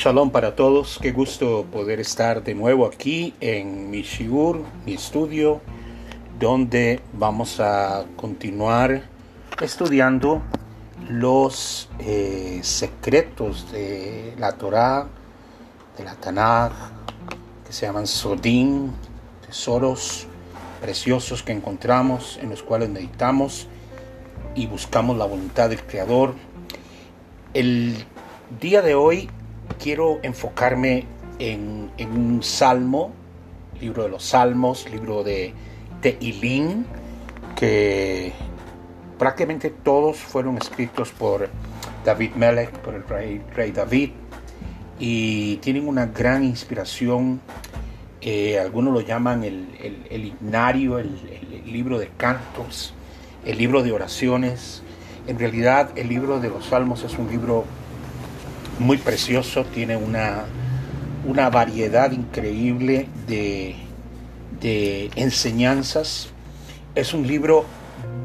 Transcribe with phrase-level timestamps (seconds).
[0.00, 5.60] Shalom para todos, qué gusto poder estar de nuevo aquí en mi shiur, mi estudio,
[6.38, 9.02] donde vamos a continuar
[9.60, 10.40] estudiando
[11.10, 15.08] los eh, secretos de la Torah,
[15.96, 16.74] de la Tanakh,
[17.66, 18.92] que se llaman Sodín,
[19.44, 20.28] tesoros
[20.80, 23.66] preciosos que encontramos, en los cuales meditamos
[24.54, 26.34] y buscamos la voluntad del Creador.
[27.52, 27.96] El
[28.60, 29.28] día de hoy
[29.80, 31.04] quiero enfocarme
[31.38, 33.12] en, un salmo,
[33.80, 35.52] libro de los salmos, libro de
[36.00, 36.86] Teilín,
[37.56, 38.32] que
[39.18, 41.48] prácticamente todos fueron escritos por
[42.04, 44.10] David Melech, por el rey, David,
[44.98, 47.40] y tienen una gran inspiración.
[48.20, 52.94] Eh, algunos lo llaman el, el, el el libro de cantos,
[53.44, 54.82] el libro de oraciones.
[55.26, 57.64] En realidad el libro de los salmos es un libro
[58.78, 60.44] muy precioso, tiene una,
[61.26, 63.76] una variedad increíble de,
[64.60, 66.30] de enseñanzas.
[66.94, 67.64] Es un libro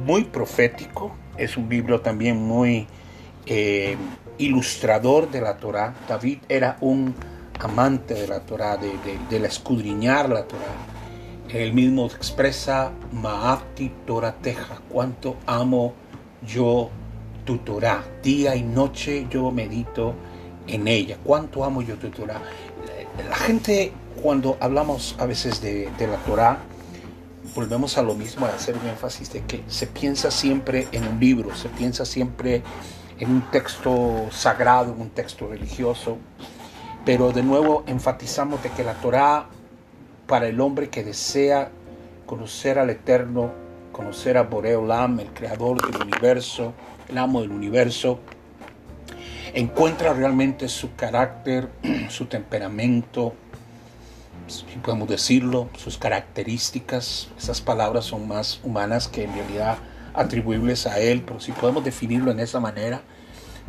[0.06, 2.88] muy profético, es un libro también muy
[3.46, 3.98] eh,
[4.38, 5.94] ilustrador de la Torah.
[6.08, 7.14] David era un
[7.60, 8.92] amante de la Torah, de,
[9.30, 10.76] de, la escudriñar la Torah.
[11.50, 15.94] Él mismo expresa, Maapti Torah Teja, cuánto amo
[16.46, 16.90] yo
[17.46, 18.04] tu Torah.
[18.24, 20.16] Día y noche yo medito
[20.68, 21.18] en ella.
[21.24, 22.42] Cuánto amo yo tu Torah.
[23.30, 26.58] La gente, cuando hablamos a veces de, la Torah,
[27.56, 31.20] volvemos a lo mismo, a hacer un énfasis de que se piensa siempre en un
[31.20, 32.64] libro, se piensa siempre
[33.20, 36.18] en un texto sagrado, en un texto religioso,
[37.06, 39.48] pero de nuevo enfatizamos de que la Torah
[40.28, 41.70] para el hombre que desea
[42.26, 43.52] conocer al Eterno,
[43.92, 46.74] conocer a Boreolam, el creador del universo,
[47.10, 48.20] el amo del universo,
[49.54, 51.70] encuentra realmente su carácter,
[52.10, 53.34] su temperamento,
[54.48, 57.30] si podemos decirlo, sus características.
[57.38, 59.78] Esas palabras son más humanas que en realidad
[60.14, 63.02] atribuibles a él, pero si podemos definirlo en esa manera,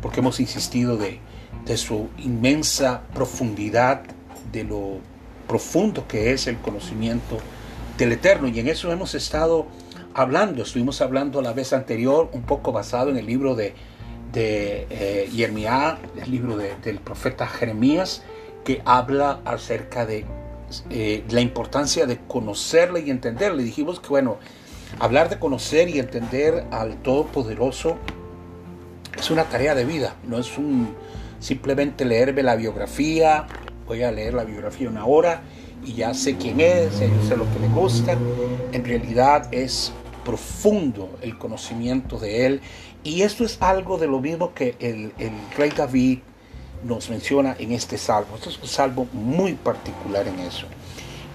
[0.03, 1.21] porque hemos insistido de,
[1.65, 4.03] de su inmensa profundidad,
[4.53, 4.99] de lo
[5.49, 7.39] profundo que es el conocimiento
[7.99, 8.49] del Eterno.
[8.49, 9.67] Y en eso hemos estado
[10.15, 13.75] hablando, estuvimos hablando la vez anterior, un poco basado en el libro de
[14.35, 18.23] de eh, el libro del profeta Jeremías,
[18.65, 20.25] que habla acerca de
[20.91, 23.63] eh, la importancia de conocerle y entenderle.
[23.63, 24.39] Dijimos que, bueno,
[24.99, 27.97] hablar de conocer y entender al Todopoderoso
[29.17, 30.95] es una tarea de vida, no es un
[31.39, 33.47] simplemente leerme la biografía,
[33.87, 35.43] voy a leer la biografía una hora
[35.85, 38.17] y ya sé quién es, ya sé lo que le gusta.
[38.73, 39.93] En realidad es
[40.25, 42.61] profundo el conocimiento de él
[43.05, 45.13] y esto es algo de lo mismo que el,
[45.57, 46.21] rey David
[46.83, 48.35] nos menciona en este salmo.
[48.35, 50.67] Este es un salmo muy particular en eso.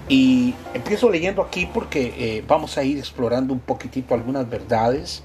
[0.08, 5.24] Y empiezo leyendo aquí porque eh, vamos a ir explorando un poquitito algunas verdades.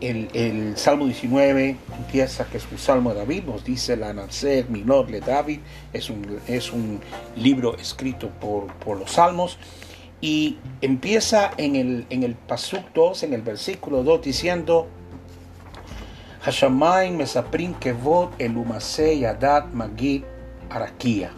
[0.00, 5.06] El, Salmo 19 empieza que es un Salmo de David, nos dice la Nacer Minor
[5.06, 5.60] de David,
[5.92, 7.00] es un, es un
[7.36, 9.58] libro escrito por, por los Salmos
[10.20, 14.88] y empieza en el, en el Pasuk 2, en el versículo 2, diciendo,
[16.44, 20.24] Hashamayim Mesaprin Kevod Elumase Yadat Magid
[20.68, 21.30] Arakia.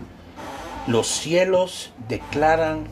[0.87, 2.87] Los cielos declaran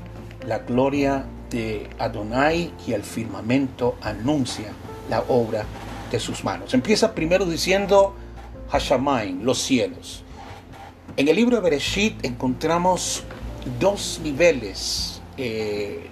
[0.47, 4.73] la gloria de Adonai y el firmamento anuncia
[5.09, 5.65] la obra
[6.11, 6.75] de sus manos.
[6.75, 8.15] Empieza primero diciendo
[8.71, 10.23] Hashamayim, los cielos.
[11.17, 13.23] En el libro de Bereshit encontramos
[13.81, 16.11] dos niveles, eh,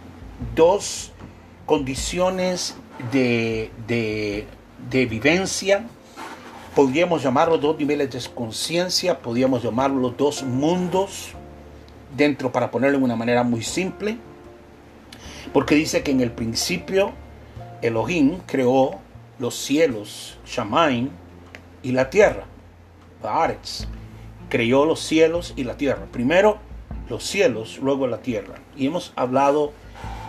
[0.55, 1.12] dos
[1.66, 2.75] condiciones
[3.12, 4.47] de, de
[4.88, 5.84] de vivencia,
[6.74, 11.32] podríamos llamarlo dos niveles de conciencia, podríamos llamarlo dos mundos
[12.16, 14.16] dentro para ponerlo de una manera muy simple,
[15.52, 17.12] porque dice que en el principio
[17.82, 18.98] Elohim creó
[19.38, 21.10] los cielos, Shamaim,
[21.83, 22.44] y la tierra,
[23.22, 23.86] Baaretz,
[24.48, 26.06] creó los cielos y la tierra.
[26.12, 26.59] Primero
[27.09, 28.56] los cielos, luego la tierra.
[28.76, 29.72] Y hemos hablado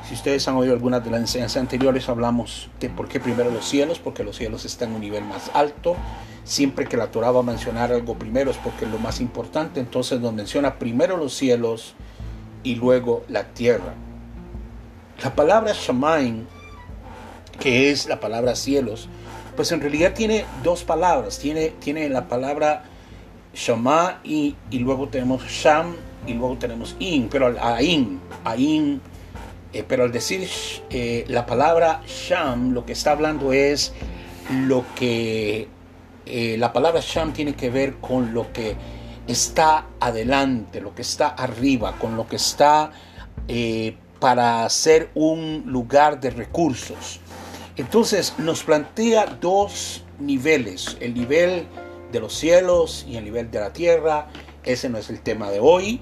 [0.08, 3.66] si ustedes han oído algunas de las enseñanzas anteriores, hablamos de por qué primero los
[3.68, 5.96] cielos, porque los cielos están en un nivel más alto.
[6.44, 9.80] Siempre que la Torah va a mencionar algo primero es porque es lo más importante.
[9.80, 11.94] Entonces nos menciona primero los cielos
[12.64, 13.94] y luego la tierra.
[15.24, 16.46] La palabra Shamaim,
[17.60, 19.08] que es la palabra cielos,
[19.56, 21.38] pues en realidad tiene dos palabras.
[21.38, 22.86] Tiene, tiene la palabra
[23.54, 25.96] Shama y, y luego tenemos Sham
[26.26, 29.02] y luego tenemos In, pero Ain, Ain
[29.74, 30.48] eh, pero al decir
[30.90, 33.94] eh, la palabra Sham, lo que está hablando es
[34.66, 35.68] lo que
[36.26, 38.76] eh, la palabra Sham tiene que ver con lo que
[39.28, 42.92] está adelante, lo que está arriba, con lo que está
[44.20, 47.20] para ser un lugar de recursos.
[47.76, 51.66] Entonces nos plantea dos niveles, el nivel
[52.12, 54.28] de los cielos y el nivel de la tierra.
[54.64, 56.02] Ese no es el tema de hoy,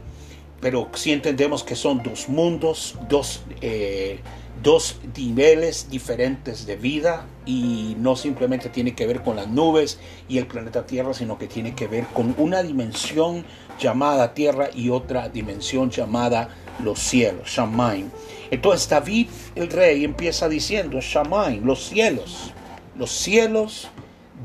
[0.61, 4.19] pero sí entendemos que son dos mundos, dos, eh,
[4.61, 10.37] dos niveles diferentes de vida y no simplemente tiene que ver con las nubes y
[10.37, 13.45] el planeta Tierra, sino que tiene que ver con una dimensión
[13.79, 16.49] llamada Tierra y otra dimensión llamada
[16.83, 18.09] los cielos, Shamaim.
[18.51, 22.51] Entonces David el rey empieza diciendo, Shamaim, los cielos,
[22.97, 23.87] los cielos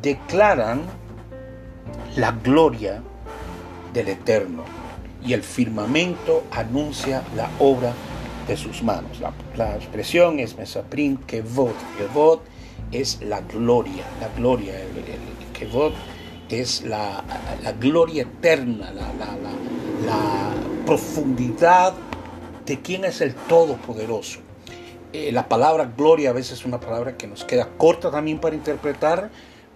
[0.00, 0.82] declaran
[2.16, 3.02] la gloria
[3.92, 4.73] del Eterno
[5.24, 7.92] y el firmamento anuncia la obra
[8.46, 9.20] de sus manos.
[9.56, 11.74] La, expresión es mesaprim kevod.
[11.98, 12.40] Kevod
[12.92, 14.78] es la gloria, la gloria.
[14.80, 15.92] El, el kevod
[16.50, 17.24] es la,
[17.80, 19.12] gloria eterna, la,
[20.06, 20.50] la,
[20.86, 21.94] profundidad
[22.66, 24.40] de quién es el Todopoderoso.
[25.14, 28.54] Eh, la palabra gloria a veces es una palabra que nos queda corta también para
[28.54, 29.30] interpretar,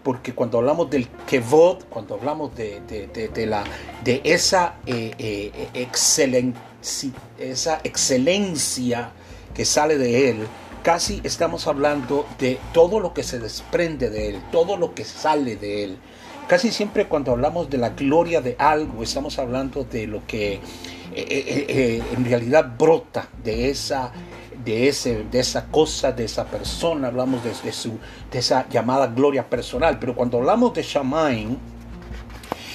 [0.09, 2.81] porque cuando hablamos del kevod, cuando hablamos de,
[3.47, 3.63] la,
[4.03, 5.87] de esa, eh, eh,
[7.39, 9.11] esa excelencia
[9.53, 10.47] que sale de él,
[10.83, 15.57] casi estamos hablando de todo lo que se desprende de él, todo lo que sale
[15.57, 15.99] de él.
[16.47, 20.61] Casi siempre cuando hablamos de la gloria de algo, estamos hablando de lo que eh,
[21.15, 24.11] eh, en realidad brota de esa
[24.65, 27.99] de, ese, de esa cosa, de esa persona, hablamos de, su,
[28.31, 29.99] de esa llamada gloria personal.
[29.99, 31.59] Pero cuando hablamos de Shamain,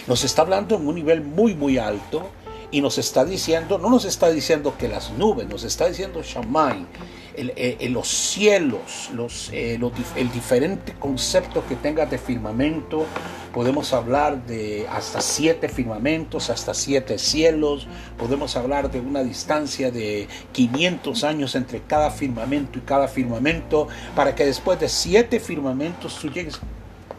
[0.07, 2.29] nos está hablando en un nivel muy, muy alto
[2.71, 6.87] y nos está diciendo, no nos está diciendo que las nubes, nos está diciendo Shamain,
[7.35, 9.79] el, los cielos, los, eh,
[10.15, 13.05] el diferente concepto que tenga de firmamento.
[13.53, 17.87] Podemos hablar de hasta siete firmamentos, hasta siete cielos.
[18.17, 24.33] Podemos hablar de una distancia de 500 años entre cada firmamento y cada firmamento, para
[24.33, 26.59] que después de siete firmamentos tú llegues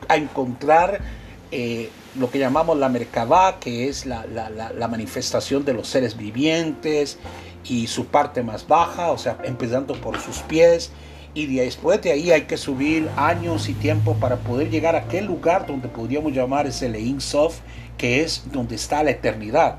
[0.09, 1.01] a encontrar
[1.57, 4.25] eh, lo que llamamos la Merkabah, que es la,
[4.91, 7.17] manifestación de los seres vivientes,
[7.63, 10.91] y su parte más baja, o sea, empezando por sus pies.
[11.33, 15.27] Y después de ahí hay que subir años y tiempo para poder llegar a aquel
[15.27, 17.61] lugar donde podríamos llamar ese Lein Sof,
[17.99, 19.77] que es donde está la eternidad.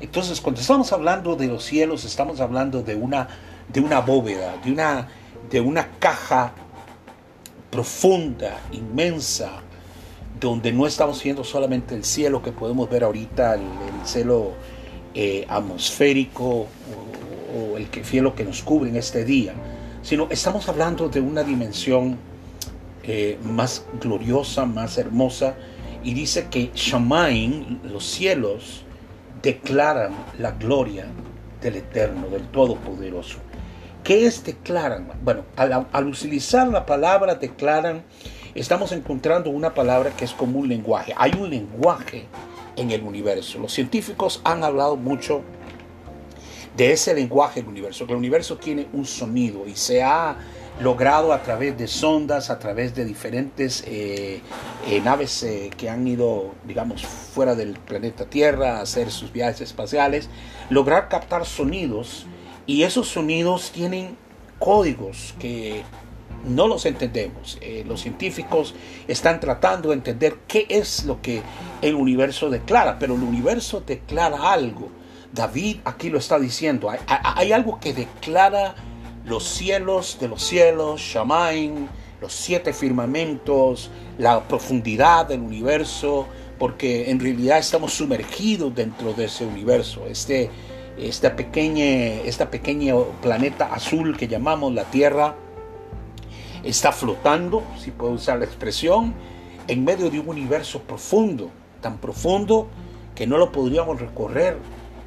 [0.00, 3.28] Entonces, cuando estamos hablando de los cielos, estamos hablando de una,
[3.72, 5.06] de una bóveda, de una,
[5.48, 6.54] de una caja
[7.70, 9.63] profunda, inmensa,
[10.38, 13.62] donde no estamos viendo solamente el cielo que podemos ver ahorita, el,
[14.04, 14.52] cielo
[15.14, 16.66] eh, atmosférico
[17.54, 19.54] o el que cielo que nos cubre en este día,
[20.02, 22.18] sino estamos hablando de una dimensión
[23.04, 25.54] eh, más gloriosa, más hermosa,
[26.02, 28.84] y dice que Shamain, los cielos,
[29.42, 31.06] declaran la gloria
[31.60, 33.38] del Eterno, del Todopoderoso.
[34.02, 35.08] ¿Qué es declaran?
[35.22, 38.04] Bueno, al, al, utilizar la palabra declaran,
[38.54, 41.12] estamos encontrando una palabra que es como un lenguaje.
[41.16, 42.26] Hay un lenguaje
[42.76, 43.58] en el universo.
[43.58, 45.42] Los científicos han hablado mucho
[46.76, 50.36] de ese lenguaje del universo, que el universo tiene un sonido y se ha
[50.80, 54.40] logrado a través de sondas, a través de diferentes eh,
[54.88, 59.60] eh, naves eh, que han ido, digamos, fuera del planeta Tierra a hacer sus viajes
[59.60, 60.28] espaciales,
[60.70, 62.26] lograr captar sonidos
[62.66, 64.16] y esos sonidos tienen
[64.58, 65.82] códigos que
[66.44, 67.58] no los entendemos.
[67.86, 68.74] los científicos
[69.08, 71.42] están tratando de entender qué es lo que
[71.80, 74.90] el universo declara, pero el universo declara algo
[75.34, 76.90] David aquí lo está diciendo.
[77.08, 78.76] Hay, algo que declara
[79.24, 81.88] los cielos de los cielos, Shamain,
[82.20, 86.28] los siete firmamentos, la profundidad del universo,
[86.58, 90.06] porque en realidad estamos sumergidos dentro de ese universo.
[90.06, 90.50] Este,
[90.96, 91.84] esta pequeña,
[92.24, 95.34] esta pequeña planeta azul que llamamos la Tierra
[96.64, 99.14] está flotando, si puedo usar la expresión,
[99.68, 102.68] en medio de un universo profundo, tan profundo
[103.14, 104.58] que no lo podríamos recorrer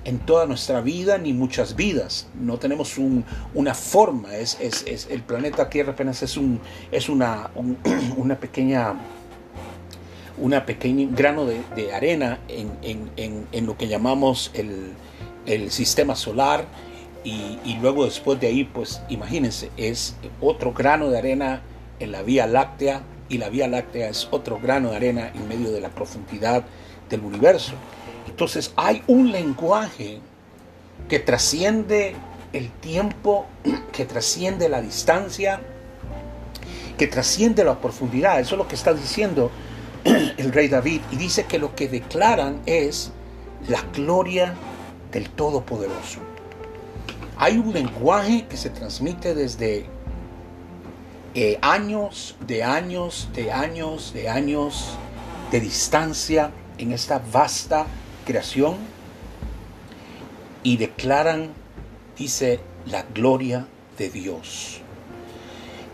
[0.05, 2.29] en toda nuestra vida ni muchas vidas.
[2.39, 2.97] No tenemos
[3.53, 4.35] una forma.
[4.35, 4.57] Es,
[5.09, 6.61] el planeta Tierra apenas es, un,
[6.91, 7.49] es una,
[8.39, 8.95] pequeña
[10.37, 16.65] una pequeña grano de, arena en, lo que llamamos el, sistema solar
[17.24, 21.62] y, luego después de ahí pues imagínense es otro grano de arena
[22.00, 25.71] en la Vía Láctea y la Vía Láctea es otro grano de arena en medio
[25.71, 26.63] de la profundidad
[27.09, 27.74] del universo.
[28.27, 30.19] Entonces hay un lenguaje
[31.09, 32.15] que trasciende
[32.53, 33.45] el tiempo,
[33.91, 35.59] que trasciende la distancia,
[36.97, 38.39] que trasciende la profundidad.
[38.39, 39.51] Eso es lo que está diciendo
[40.03, 41.01] el rey David.
[41.12, 43.12] Y dice que lo que declaran es
[43.67, 44.53] la gloria
[45.12, 46.19] del Todopoderoso.
[47.39, 49.86] Hay un lenguaje que se transmite desde
[51.36, 54.98] eh, años, de años, de años, de años
[55.51, 57.86] de distancia en esta vasta
[58.25, 58.75] creación
[60.63, 61.51] y declaran,
[62.17, 63.67] dice, la gloria
[63.98, 64.82] de Dios.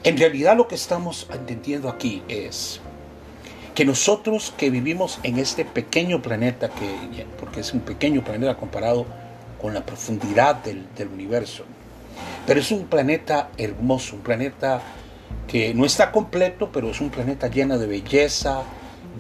[0.04, 2.80] En realidad lo que estamos entendiendo aquí es
[3.76, 9.06] que nosotros que vivimos en este pequeño planeta, que, porque es un pequeño planeta comparado
[9.64, 11.64] con la profundidad del, del universo,
[12.46, 14.82] pero es un planeta hermoso, un planeta
[15.48, 18.64] que no está completo, pero es un planeta lleno de belleza,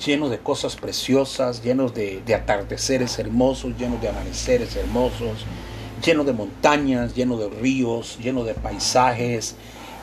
[0.05, 5.45] lleno de cosas preciosas, lleno de, atardeceres hermosos, lleno de amaneceres hermosos,
[6.03, 9.55] lleno de montañas, lleno de ríos, lleno de paisajes,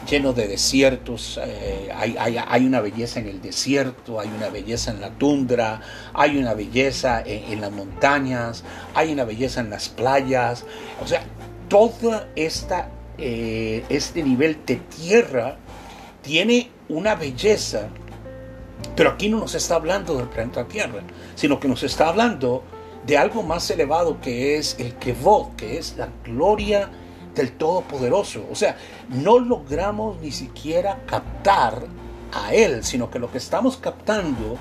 [0.08, 1.38] lleno de desiertos.
[1.42, 5.80] Eh, hay, una belleza en el desierto, hay una belleza en la tundra,
[6.14, 8.64] hay una belleza en, las montañas,
[8.94, 10.64] hay una belleza en las playas.
[11.02, 11.22] O sea,
[11.68, 15.56] todo esta, eh, este nivel de tierra
[16.22, 17.88] tiene una belleza,
[18.96, 21.00] pero aquí no nos está hablando del planeta Tierra,
[21.34, 22.64] sino que nos está hablando
[23.06, 26.90] de algo más elevado que es el Kevod, que es la gloria
[27.34, 28.46] del Todopoderoso.
[28.50, 28.76] O sea,
[29.08, 31.86] no logramos ni siquiera captar
[32.32, 34.58] a Él, sino que lo que estamos captando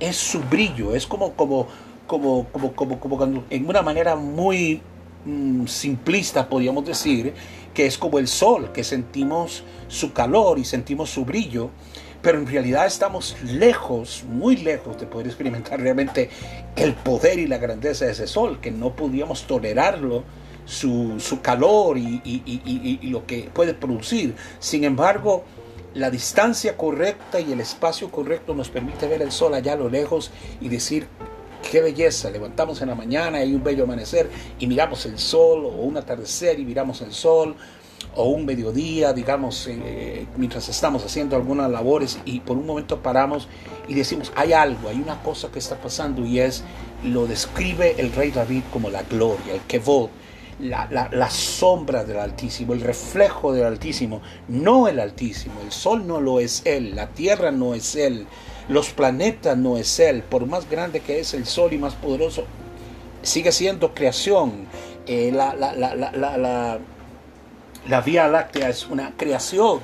[0.00, 1.66] es su brillo, es como, como,
[2.06, 4.80] como, como, como, como en una manera muy
[5.24, 7.34] mm, simplista podríamos decir,
[7.74, 11.70] que es como el sol, que sentimos su calor y sentimos su brillo,
[12.22, 16.30] pero en realidad estamos lejos, muy lejos de poder experimentar realmente
[16.76, 20.24] el poder y la grandeza de ese sol, que no podíamos tolerarlo,
[20.68, 24.34] su, calor y, y, lo que puede producir.
[24.58, 25.44] Sin embargo,
[25.94, 29.88] la distancia correcta y el espacio correcto nos permite ver el sol allá a lo
[29.88, 31.08] lejos y decir,
[31.70, 35.68] qué belleza, levantamos en la mañana, hay un bello amanecer y miramos el sol, o
[35.68, 37.56] un atardecer y miramos el sol,
[38.14, 43.48] o un mediodía, digamos, eh, mientras estamos haciendo algunas labores y por un momento paramos
[43.86, 46.62] y decimos, hay algo, hay una cosa que está pasando y es,
[47.04, 50.10] lo describe el rey David como la gloria, el kevod,
[50.60, 56.40] la, sombra del Altísimo, el reflejo del Altísimo, no el Altísimo, el sol no lo
[56.40, 58.26] es Él, la tierra no es Él,
[58.68, 62.44] los planetas no es Él, por más grande que es el sol y más poderoso,
[63.22, 64.66] sigue siendo creación.
[65.06, 65.54] Eh, la,
[67.88, 69.80] la Vía Láctea es una creación.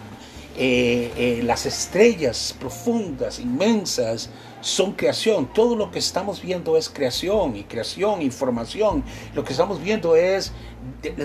[0.57, 4.31] Eh, eh, las estrellas profundas, inmensas,
[4.65, 5.47] son creación.
[5.53, 9.05] Todo lo que estamos viendo es creación y creación, información.
[9.35, 10.53] Lo que estamos viendo es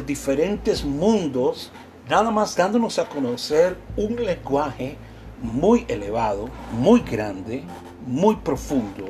[0.06, 1.72] diferentes mundos,
[2.10, 4.98] nada más dándonos a conocer un lenguaje
[5.42, 7.64] muy elevado, muy grande,
[8.06, 9.06] muy profundo,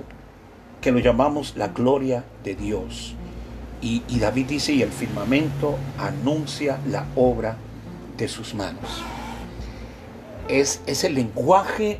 [0.80, 3.16] que lo llamamos la gloria de Dios.
[3.82, 7.58] Y, David dice, y el firmamento anuncia la obra
[8.16, 9.02] de sus manos.
[10.50, 12.00] Es, es el lenguaje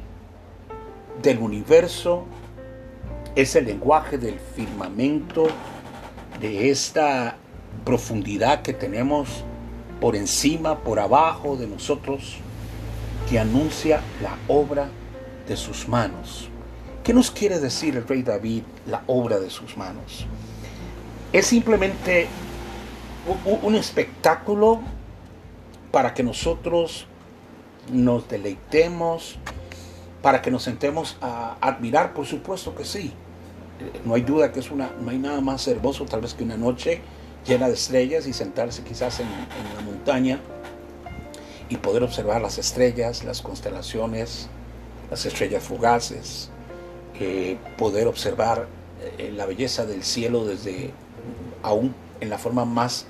[1.22, 2.26] del universo,
[3.36, 5.48] es el lenguaje del firmamento,
[6.40, 7.38] de esta
[7.84, 9.44] profundidad que tenemos
[10.00, 12.38] por encima, por abajo de nosotros,
[13.30, 14.90] que anuncia la obra
[15.48, 16.50] de sus manos.
[17.04, 20.26] ¿Qué nos quiere decir el rey David, la obra de sus manos?
[21.34, 22.28] Es simplemente
[23.64, 24.80] un espectáculo
[25.92, 27.06] para que nosotros
[27.92, 29.38] nos deleitemos,
[30.22, 33.14] para que nos sentemos a admirar, por supuesto que sí.
[34.06, 36.58] No hay duda que es una, no hay nada más hermoso tal vez que una
[36.58, 37.02] noche
[37.48, 40.40] llena de estrellas y sentarse quizás en, en la montaña
[41.70, 44.50] y poder observar las estrellas, las constelaciones,
[45.10, 46.50] las estrellas fugaces,
[47.20, 48.68] eh, poder observar
[49.18, 50.92] eh, la belleza del cielo desde
[51.64, 53.06] aún en la forma más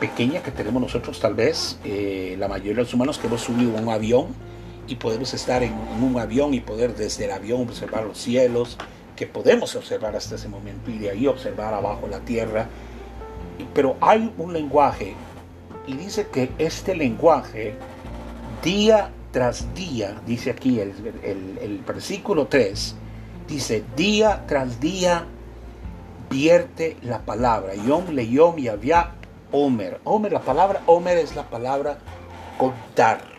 [0.00, 3.76] pequeña que tenemos nosotros tal vez, eh, la mayoría de los humanos que hemos subido
[3.76, 4.28] a un avión
[4.86, 8.78] y podemos estar en, un avión y poder desde el avión observar los cielos,
[9.16, 12.66] que podemos observar hasta ese momento y de ahí observar abajo la tierra.
[13.74, 15.14] Pero hay un lenguaje
[15.86, 17.74] y dice que este lenguaje
[18.62, 20.92] día tras día, dice aquí el,
[21.24, 22.94] el, versículo 3,
[23.48, 25.26] dice, día tras día
[26.30, 27.74] vierte la palabra.
[27.74, 29.14] Yom le yom y había
[29.52, 30.00] Omer.
[30.04, 31.98] Omer, la palabra Omer es la palabra
[32.58, 33.31] contar.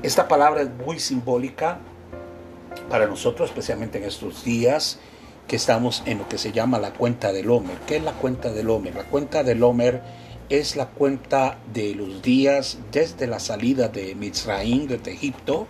[0.00, 1.78] Esta palabra es muy simbólica
[2.88, 5.00] para nosotros, especialmente en estos días
[5.48, 7.78] que estamos en lo que se llama la cuenta del Omer.
[7.84, 8.94] ¿Qué es la cuenta del Omer?
[8.94, 10.00] La cuenta del Omer
[10.50, 15.66] es la cuenta de los días desde la salida de Mitzraim, de Egipto,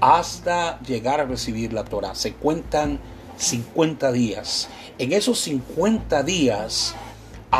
[0.00, 2.14] hasta llegar a recibir la Torah.
[2.14, 3.00] Se cuentan
[3.38, 4.68] 50 días.
[4.98, 6.94] En esos 50 días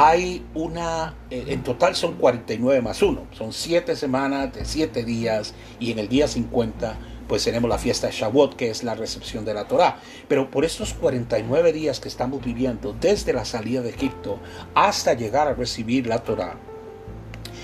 [0.01, 5.55] hay una, eh, en total son 49 más 1, son 7 semanas de 7 días
[5.81, 9.45] y en el día 50 pues tenemos la fiesta de Shavuot, que es la recepción
[9.45, 9.99] de la Torá.
[10.29, 14.39] Pero por estos 49 días que estamos viviendo, desde la salida de Egipto
[14.73, 16.55] hasta llegar a recibir la Torá,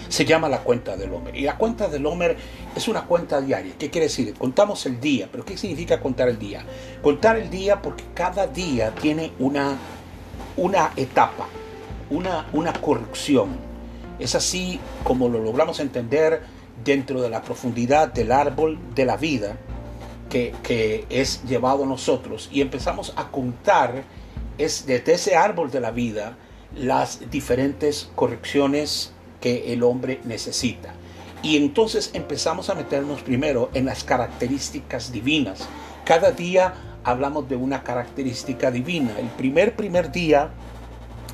[0.08, 1.36] se llama la cuenta del Homer.
[1.36, 2.36] Y la cuenta del Homer
[2.74, 3.74] es una cuenta diaria.
[3.78, 4.34] ¿Qué quiere decir?
[4.34, 5.28] Contamos el día.
[5.30, 6.64] ¿Pero qué significa contar el día?
[7.00, 9.78] Contar el día porque cada día tiene una,
[10.56, 11.46] una etapa,
[12.10, 13.50] una, una corrección.
[14.18, 16.42] Es así como lo logramos entender
[16.84, 19.56] dentro de la profundidad del árbol de la vida
[20.62, 24.02] que, es llevado a nosotros y empezamos a contar
[24.58, 26.36] es desde ese árbol de la vida
[26.76, 30.94] las diferentes correcciones que el hombre necesita.
[31.42, 35.68] Y entonces empezamos a meternos primero en las características divinas.
[36.04, 39.18] Cada día hablamos de una característica divina.
[39.18, 40.50] El primer primer día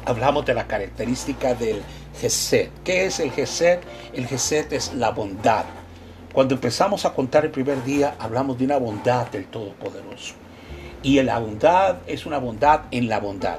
[0.04, 1.82] hablamos de la característica del
[2.20, 2.70] Gesed.
[2.84, 3.80] ¿Qué es el Gesed?
[4.12, 5.64] El Gesed es la bondad.
[6.32, 10.34] Cuando empezamos a contar el primer día, hablamos de una bondad del Todopoderoso.
[11.02, 13.58] Y la bondad es una bondad en la bondad.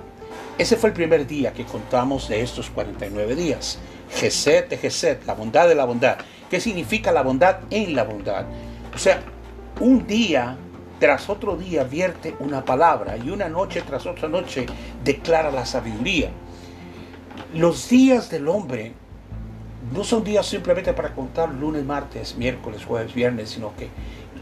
[0.57, 3.79] Ese fue el primer día que contamos de estos 49 días.
[4.13, 6.17] Gesed de Gesed, la bondad de la bondad.
[6.50, 8.45] ¿Qué significa la bondad en la bondad?
[8.93, 9.21] O sea,
[9.79, 10.57] un día
[11.01, 14.67] tras otro día vierte una palabra y una noche tras otra noche
[15.03, 16.29] declara la sabiduría.
[17.55, 18.93] Los días del hombre
[19.96, 23.89] no son días simplemente para contar lunes, martes, miércoles, jueves, viernes, sino que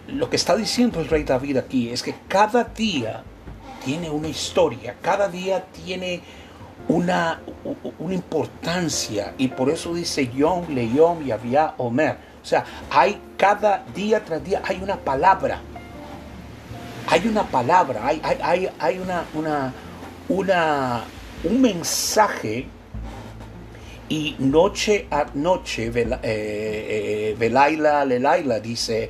[0.09, 3.23] lo que está diciendo el rey David aquí es que cada día
[3.85, 6.19] tiene una historia, cada día tiene
[6.89, 7.39] una,
[7.99, 12.17] una importancia y por eso dice Yom, León y Avia Omer.
[12.43, 15.61] O sea, hay cada día tras día hay una palabra
[17.11, 19.73] hay una palabra, hay, hay, hay una, una,
[20.29, 21.03] una,
[21.43, 22.67] un mensaje
[24.09, 29.09] y noche a noche, eh, eh, Velaila Lelaila dice,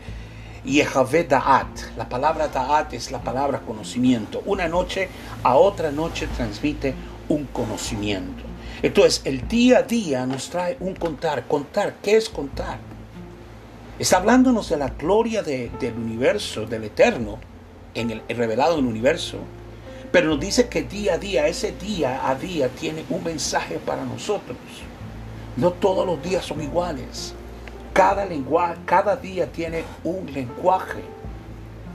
[0.63, 1.97] Yehavé Da'at.
[1.97, 4.43] La palabra Da'at es la palabra conocimiento.
[4.45, 5.09] Una noche
[5.43, 6.93] a otra noche transmite
[7.27, 8.43] un conocimiento.
[8.81, 11.47] Entonces, el día a día nos trae un contar.
[11.47, 12.79] Contar, ¿qué es contar?
[13.97, 17.39] Está hablándonos de la gloria del universo, del eterno,
[17.93, 19.37] en el, revelado en el universo.
[20.11, 24.03] Pero nos dice que día a día, ese día a día tiene un mensaje para
[24.05, 24.57] nosotros.
[25.55, 27.33] No todos los días son iguales.
[27.93, 31.03] Cada lenguaje, cada día tiene un lenguaje.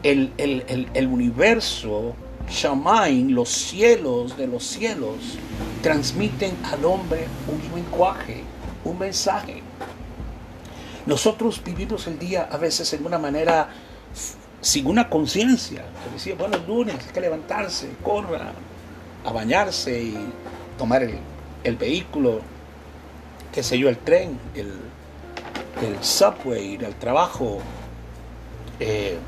[0.02, 2.14] El, el, el universo,
[2.48, 5.38] Shamain, los cielos de los cielos,
[5.82, 8.42] transmiten al hombre un lenguaje,
[8.84, 9.62] un mensaje.
[11.06, 13.68] Nosotros vivimos el día a veces en una manera
[14.64, 15.84] sin una conciencia.
[16.10, 18.52] decía, bueno, el lunes hay que levantarse, corra,
[19.22, 20.16] a bañarse y
[20.78, 22.40] tomar el, vehículo,
[23.52, 24.72] qué sé yo, el tren, el,
[25.82, 27.58] el subway, ir al trabajo,
[28.80, 29.18] eh,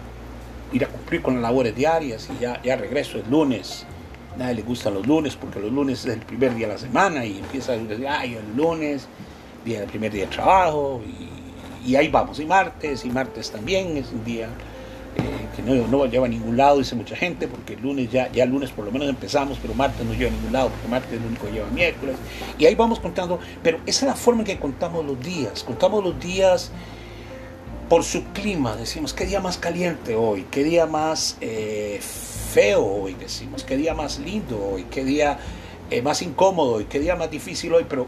[0.72, 3.84] ir a cumplir con las labores diarias y ya, ya regreso el lunes.
[4.38, 7.26] Nadie le gustan los lunes porque los lunes es el primer día de la semana
[7.26, 9.06] y empieza a decir, ay, el lunes,
[9.66, 11.02] día del primer día de trabajo
[11.84, 12.40] y, ahí vamos.
[12.40, 14.48] Y martes, y martes también es un día
[15.56, 18.44] que no, no lleva a ningún lado, dice mucha gente, porque el lunes ya, ya
[18.44, 21.12] el lunes por lo menos empezamos, pero martes no lleva a ningún lado, porque martes
[21.12, 22.16] es el único que lleva miércoles.
[22.58, 25.64] Y ahí vamos contando, pero esa es la forma en que contamos los días.
[25.64, 26.70] Contamos los días
[27.88, 30.44] por su clima, decimos, ¿qué día más caliente hoy?
[30.50, 32.00] ¿Qué día más eh,
[32.52, 33.14] feo hoy?
[33.14, 34.84] Decimos, ¿qué día más lindo hoy?
[34.90, 35.38] ¿Qué día
[35.90, 36.84] eh, más incómodo hoy?
[36.84, 37.86] ¿Qué día más difícil hoy?
[37.88, 38.06] Pero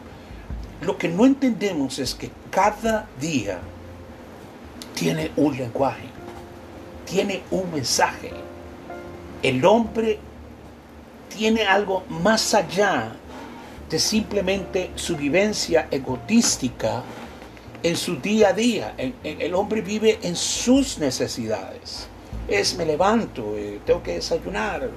[0.83, 3.59] lo que no entendemos es que cada día
[4.95, 6.18] tiene un lenguaje
[7.09, 8.31] tiene un mensaje.
[9.43, 10.19] El hombre
[11.35, 13.13] tiene algo más allá
[13.89, 17.03] de simplemente su vivencia egotística
[17.83, 18.95] en su día a día.
[19.23, 22.09] El, hombre vive en sus necesidades.
[22.47, 24.91] Es me levanto, eh, tengo que desayunar,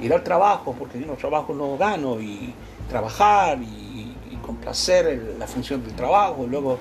[0.00, 2.52] ir al trabajo, porque si no trabajo no gano, y
[2.88, 3.90] trabajar y,
[4.42, 6.76] complacer la función del trabajo, y luego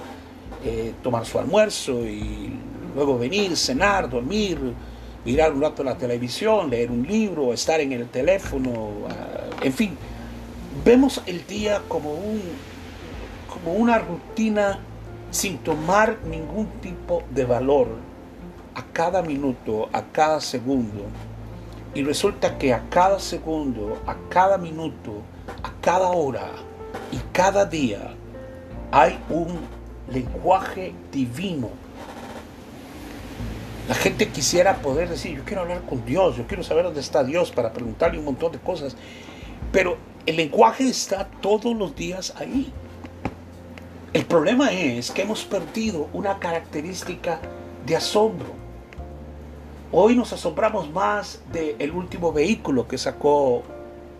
[0.66, 2.52] eh, tomar su almuerzo y
[2.96, 4.60] luego venir, cenar, dormir,
[5.26, 9.98] mirar un rato la televisión, leer un libro, estar en el teléfono, ah, en fin.
[10.84, 12.42] Vemos el día como, un,
[13.48, 14.80] como una rutina
[15.30, 17.88] sin tomar ningún tipo de valor
[18.74, 21.04] a cada minuto, a cada segundo.
[21.94, 25.22] Y resulta que a cada segundo, a cada minuto,
[25.62, 26.50] a cada hora
[27.12, 28.14] y cada día
[28.92, 29.60] hay un
[30.10, 31.81] lenguaje divino
[33.88, 37.24] La gente quisiera poder decir, yo quiero hablar con Dios, yo quiero saber dónde está
[37.24, 38.96] Dios para preguntarle un montón de cosas.
[39.72, 42.72] Pero el lenguaje está todos los días ahí.
[44.14, 47.40] El problema es que hemos perdido una característica
[47.86, 48.50] de asombro.
[49.92, 53.64] Hoy nos asombramos más del último vehículo que sacó,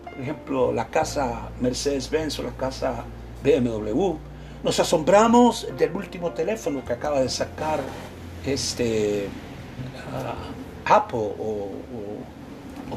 [0.04, 3.04] por ejemplo, la casa Mercedes-Benz o la casa
[3.42, 4.14] BMW.
[4.62, 7.80] Nos asombramos del último teléfono que acaba de sacar
[8.44, 9.28] este
[9.82, 11.70] uh, Apple o,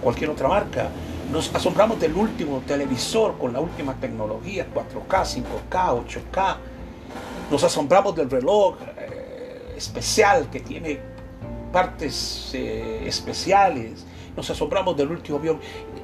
[0.02, 0.90] cualquier otra marca.
[1.32, 6.58] Nos asombramos del último televisor con la última tecnología, 4K, 5K, 8K
[7.50, 11.00] nos asombramos del reloj eh, especial que tiene
[11.72, 14.06] partes eh, especiales.
[14.36, 15.60] Nos asombramos del último avión.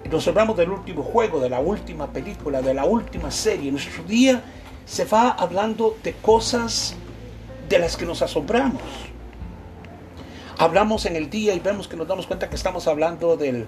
[0.10, 3.72] Nos asombramos del último juego, de la última película, de la última serie.
[3.72, 4.44] Nuestro día
[4.86, 6.96] se va hablando de cosas
[7.68, 8.82] de las que nos asombramos.
[10.58, 13.68] Hablamos en el día y vemos que nos damos cuenta que estamos hablando del,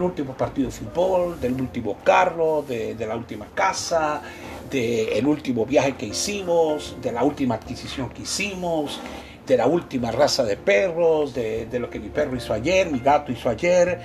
[0.00, 4.22] último partido de fútbol, del último carro, de, de la última casa,
[4.70, 9.00] del último viaje que hicimos, de la última adquisición que hicimos,
[9.48, 13.32] de la última raza de perros, de, lo que mi perro hizo ayer, mi gato
[13.32, 13.98] hizo ayer.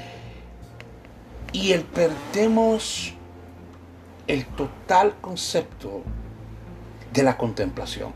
[1.52, 3.14] Y el perdemos
[4.26, 6.02] el total concepto
[7.12, 8.14] de la contemplación.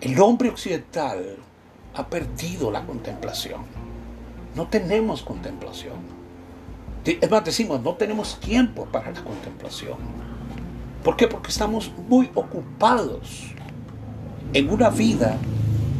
[0.00, 1.38] El hombre occidental
[1.94, 3.62] ha perdido la contemplación.
[4.54, 5.94] No tenemos contemplación.
[7.04, 9.98] Es más, decimos, no tenemos tiempo para la contemplación.
[11.02, 11.28] ¿Por qué?
[11.28, 13.52] Porque estamos muy ocupados
[14.52, 15.36] en una vida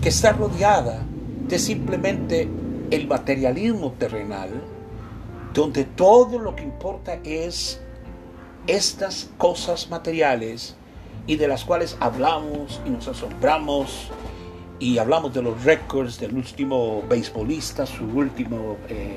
[0.00, 1.02] que está rodeada
[1.48, 2.48] de simplemente
[2.90, 4.50] el materialismo terrenal,
[5.52, 7.80] donde todo lo que importa es
[8.66, 10.76] estas cosas materiales
[11.26, 14.10] y de las cuales hablamos y nos asombramos
[14.78, 19.16] y hablamos de los récords del último beisbolista, su último eh,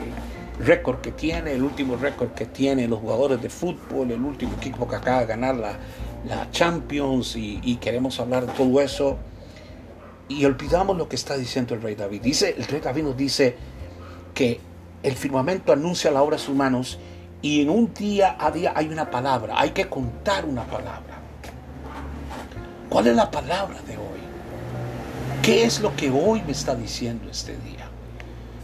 [0.59, 4.87] récord que tiene, el último récord que tienen los jugadores de fútbol, el último equipo
[4.87, 5.77] que acaba de ganar la,
[6.25, 9.17] la Champions y, queremos hablar de todo eso.
[10.29, 12.21] Y olvidamos lo que está diciendo el rey David.
[12.21, 13.55] Dice, el rey David nos dice
[14.33, 14.59] que
[15.03, 16.99] el firmamento anuncia la obra de sus manos
[17.41, 21.21] y en un día a día hay una palabra, hay que contar una palabra.
[22.89, 24.16] ¿Cuál es la palabra de hoy?
[25.41, 27.89] ¿Qué es lo que hoy me está diciendo este día?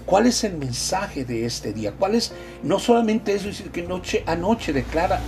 [0.06, 1.94] ¿Cuál es el mensaje de este día?
[1.98, 4.36] ¿Cuál es, no solamente eso, sino que noche a
[4.74, 5.22] declara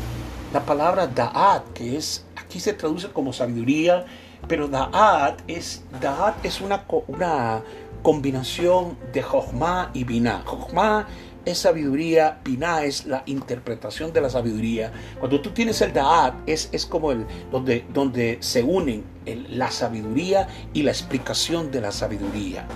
[0.53, 4.05] la palabra Da'at, que es, aquí se traduce como sabiduría,
[4.47, 7.62] pero Da'at es, Da'at es una, una
[8.03, 10.43] combinación de Jochma y Binah.
[10.45, 11.08] Jochma
[11.45, 14.91] es sabiduría, Binah es la interpretación de la sabiduría.
[15.19, 19.03] Cuando tú tienes el Da'at, es, es como el, donde, donde se unen
[19.49, 22.67] la sabiduría y la explicación de la sabiduría.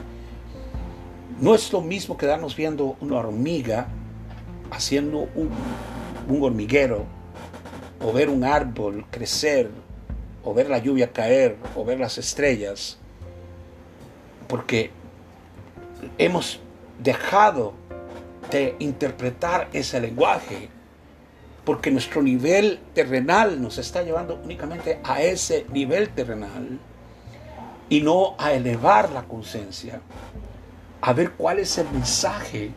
[1.42, 3.88] No es lo mismo quedarnos viendo una hormiga
[4.72, 5.52] haciendo un,
[6.42, 7.06] hormiguero,
[8.02, 9.70] o ver un árbol crecer,
[10.44, 12.98] o ver la lluvia caer, o ver las estrellas,
[14.48, 14.92] porque
[16.18, 16.60] hemos
[17.02, 17.74] dejado
[18.52, 20.70] de interpretar ese lenguaje,
[21.66, 26.80] porque nuestro nivel terrenal nos está llevando únicamente a ese nivel terrenal
[27.90, 30.02] y no a elevar la conciencia
[31.02, 32.72] a ver cuál es el mensaje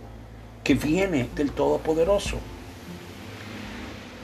[0.62, 2.38] que viene del Todopoderoso.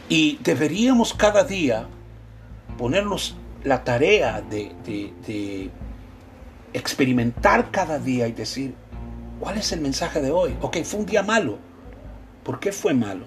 [0.09, 1.87] Y deberíamos cada día
[2.79, 5.71] ponernos la tarea de,
[6.73, 8.75] experimentar cada día y decir,
[9.41, 10.57] ¿cuál es el mensaje de hoy?
[10.61, 11.59] Ok, fue un día malo.
[12.43, 13.27] ¿Por qué fue malo?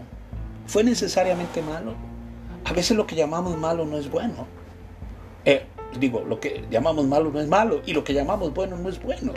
[0.67, 1.95] ¿Fue necesariamente malo?
[2.65, 4.47] A veces lo que llamamos malo no es bueno.
[5.45, 5.65] Eh,
[6.00, 9.02] digo, lo que llamamos malo no es malo y lo que llamamos bueno no es
[9.02, 9.34] bueno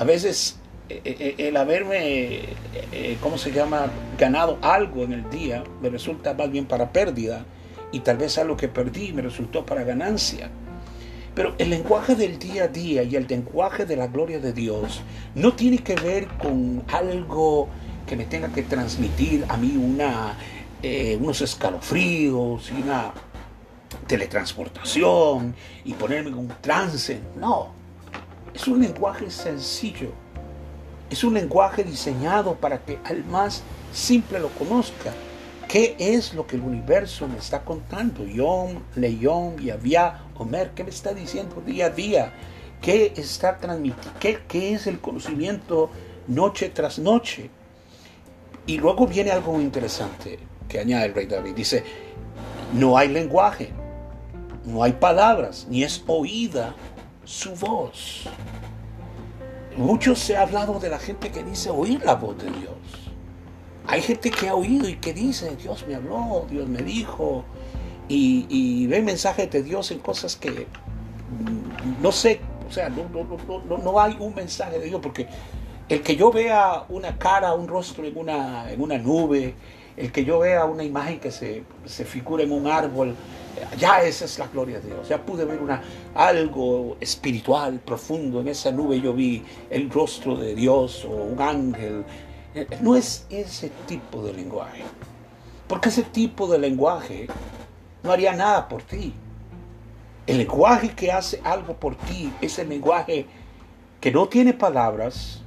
[0.00, 0.56] a veces
[0.88, 2.40] eh, eh, eh, el haberme,
[3.20, 7.44] ¿cómo se llama?, ganado algo en el día me resulta más bien para pérdida
[7.92, 10.50] y tal vez algo que perdí me resultó para ganancia.
[11.40, 15.00] Pero el lenguaje del día a día y el lenguaje de la gloria de Dios
[15.34, 17.66] no tiene que ver con algo
[18.06, 20.36] que me tenga que transmitir a mí una,
[21.18, 23.14] unos escalofríos y una
[24.06, 27.18] teletransportación y ponerme en un trance.
[27.38, 27.68] No,
[28.52, 30.10] es un lenguaje sencillo.
[31.08, 33.62] Es un lenguaje diseñado para que al más
[33.94, 35.14] simple lo conozca.
[35.66, 38.26] ¿Qué es lo que el universo me está contando?
[38.26, 42.32] Yom, Leyom, Yavia, Omer, ¿qué me está diciendo día a día?
[42.80, 44.18] ¿Qué está transmitiendo?
[44.18, 45.90] ¿Qué, ¿Qué es el conocimiento
[46.28, 47.50] noche tras noche?
[48.66, 51.54] Y luego viene algo interesante que añade el rey David.
[51.54, 51.84] Dice,
[52.72, 53.70] no hay lenguaje,
[54.64, 56.74] no hay palabras, ni es oída
[57.24, 58.26] su voz.
[59.76, 63.10] mucho se ha hablado de la gente que dice oír la voz de Dios.
[63.86, 67.44] Hay gente que ha oído y que dice, Dios me habló, Dios me dijo,
[68.10, 70.66] y, ve mensajes de Dios en cosas que
[72.02, 73.08] no sé, o sea, no,
[73.68, 75.28] no, no, hay un mensaje de Dios, porque
[75.88, 79.54] el que yo vea una cara, un rostro en una, en una nube,
[79.96, 83.14] el que yo vea una imagen que se, se figura en un árbol,
[83.78, 85.08] ya esa es la gloria de Dios.
[85.08, 85.82] Ya pude ver una,
[86.14, 88.40] algo espiritual, profundo.
[88.40, 92.04] En esa nube yo vi el rostro de Dios o un ángel.
[92.80, 94.82] No es ese tipo de lenguaje.
[95.66, 97.26] Porque ese tipo de lenguaje
[98.02, 99.12] no haría nada por ti.
[100.26, 103.26] El lenguaje que hace algo por ti es el lenguaje
[104.00, 105.42] que no tiene palabras,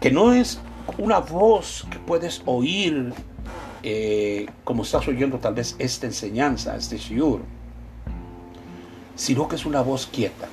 [0.00, 0.60] que no es
[0.98, 3.12] una voz que puedes oír
[3.82, 7.42] eh, como estás oyendo tal vez esta enseñanza, este shiur,
[9.14, 10.48] sino que es una voz quieta,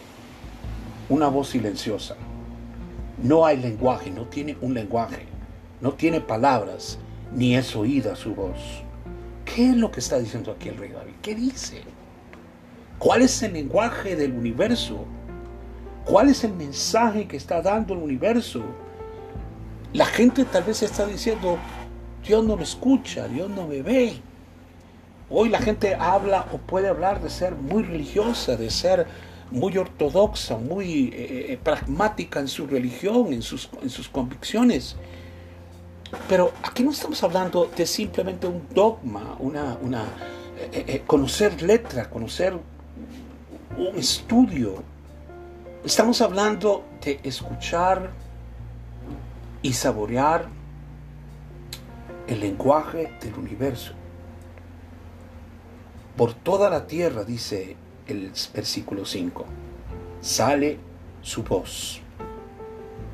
[1.10, 2.16] una voz silenciosa.
[3.22, 5.26] No hay lenguaje, no tiene un lenguaje,
[5.82, 7.00] no tiene palabras,
[7.34, 8.83] ni es oída su voz.
[9.45, 11.13] ¿Qué es lo que está diciendo aquí el rey David?
[11.21, 11.82] ¿Qué dice?
[12.99, 15.06] ¿Cuál es el lenguaje del universo?
[16.06, 18.63] ¿Cuál es el mensaje que está dando el universo?
[19.93, 21.58] La gente tal vez está diciendo,
[22.25, 24.21] Dios no me escucha, Dios no me ve.
[25.29, 29.08] Hoy la gente habla o puede hablar de ser muy religiosa, de ser
[29.51, 34.95] muy ortodoxa, muy eh, eh, pragmática en su religión, en sus, en sus convicciones.
[36.28, 40.06] Pero aquí no estamos hablando de simplemente un dogma, una, una
[40.71, 42.54] eh, conocer letra, conocer
[43.78, 44.84] un estudio.
[45.84, 48.12] Estamos hablando de escuchar
[49.62, 50.47] y saborear
[52.28, 53.93] el lenguaje del universo.
[56.15, 57.76] Por toda la tierra, dice
[58.08, 59.45] el versículo 5,
[60.21, 60.78] sale
[61.21, 62.02] su voz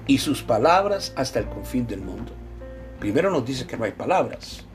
[0.05, 2.33] y sus palabras hasta el confín del mundo.
[2.99, 4.65] Primero nos dice que no hay palabras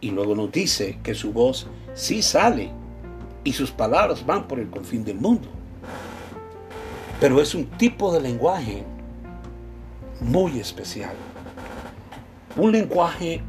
[0.00, 2.70] y luego nos dice que su voz sí sale
[3.44, 5.48] y sus palabras van por el confín del mundo.
[7.20, 8.82] Pero es un tipo de lenguaje
[10.20, 11.14] muy especial.
[12.56, 13.40] Un lenguaje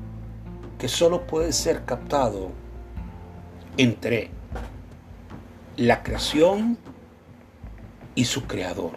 [0.77, 2.51] que solo puede ser captado
[3.77, 4.29] entre
[5.75, 6.77] la creación
[8.13, 8.91] y su creador.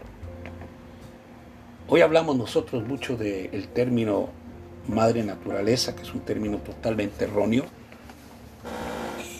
[1.88, 4.30] Hoy hablamos nosotros mucho del término
[4.88, 7.64] madre naturaleza, que es un término totalmente erróneo,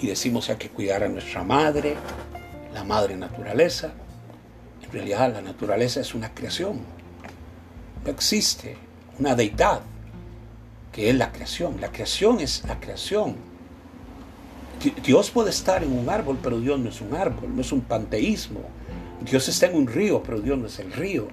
[0.01, 1.97] y decimos hay que cuidar a nuestra madre,
[2.75, 3.93] la madre naturaleza.
[4.83, 6.81] En realidad la naturaleza es una creación,
[8.05, 8.77] no existe
[9.19, 9.81] una deidad
[10.93, 11.81] que es la creación.
[11.81, 13.37] La creación es la creación.
[15.05, 17.81] Dios puede estar en un árbol, pero Dios no es un árbol, no es un
[17.81, 18.61] panteísmo.
[19.21, 21.29] Dios está en un río, pero Dios no es el río.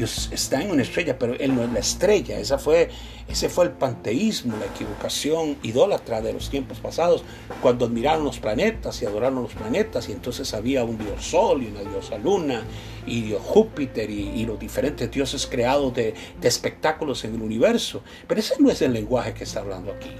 [0.00, 2.38] Dios está en una estrella, pero Él no es la estrella.
[2.38, 2.88] Esa fue,
[3.28, 7.22] ese fue el panteísmo, la equivocación idólatra de los tiempos pasados,
[7.60, 11.66] cuando admiraron los planetas y adoraron los planetas, y entonces había un dios Sol y
[11.66, 12.62] una diosa Luna,
[13.04, 18.02] y Dios Júpiter, y, los diferentes dioses creados de, de espectáculos en el universo.
[18.26, 20.12] Pero ese no es el lenguaje que está hablando aquí.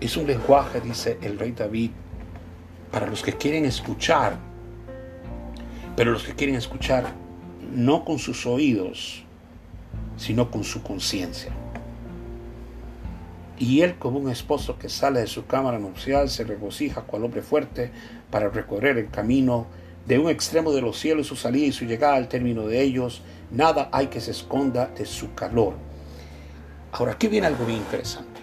[0.00, 1.92] Es un lenguaje, dice el rey David,
[2.90, 4.36] para los que quieren escuchar,
[5.94, 7.27] pero los que quieren escuchar
[7.72, 9.24] no con sus oídos,
[10.16, 11.52] sino con su conciencia.
[13.58, 17.42] Y él, como un esposo que sale de su cámara nupcial, se regocija cual hombre
[17.42, 17.90] fuerte
[18.30, 19.66] para recorrer el camino
[20.06, 23.22] de un extremo de los cielos, su salida y su llegada al término de ellos.
[23.50, 25.74] Nada hay que se esconda de su calor.
[26.92, 28.40] Ahora, aquí viene algo bien interesante.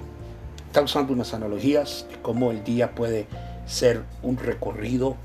[0.68, 3.28] Está usando unas analogías de cómo el día puede
[3.66, 5.16] ser un recorrido.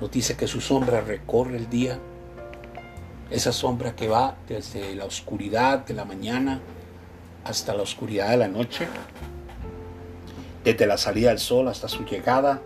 [0.00, 1.98] Nos dice que su sombra recorre el día
[3.30, 6.60] esa sombra que va desde la oscuridad de la mañana
[7.44, 8.86] hasta la oscuridad de la noche,
[10.64, 12.60] desde la salida del sol hasta su llegada,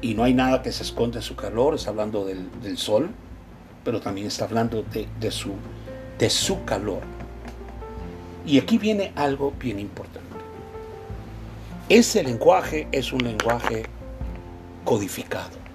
[0.00, 3.10] y no hay nada que se esconde en su calor, está hablando del, sol,
[3.84, 5.52] pero también está hablando de, su,
[6.18, 7.00] de su calor.
[8.46, 10.28] Y aquí viene algo bien importante.
[11.88, 13.86] Ese lenguaje es un lenguaje
[14.84, 15.67] codificado.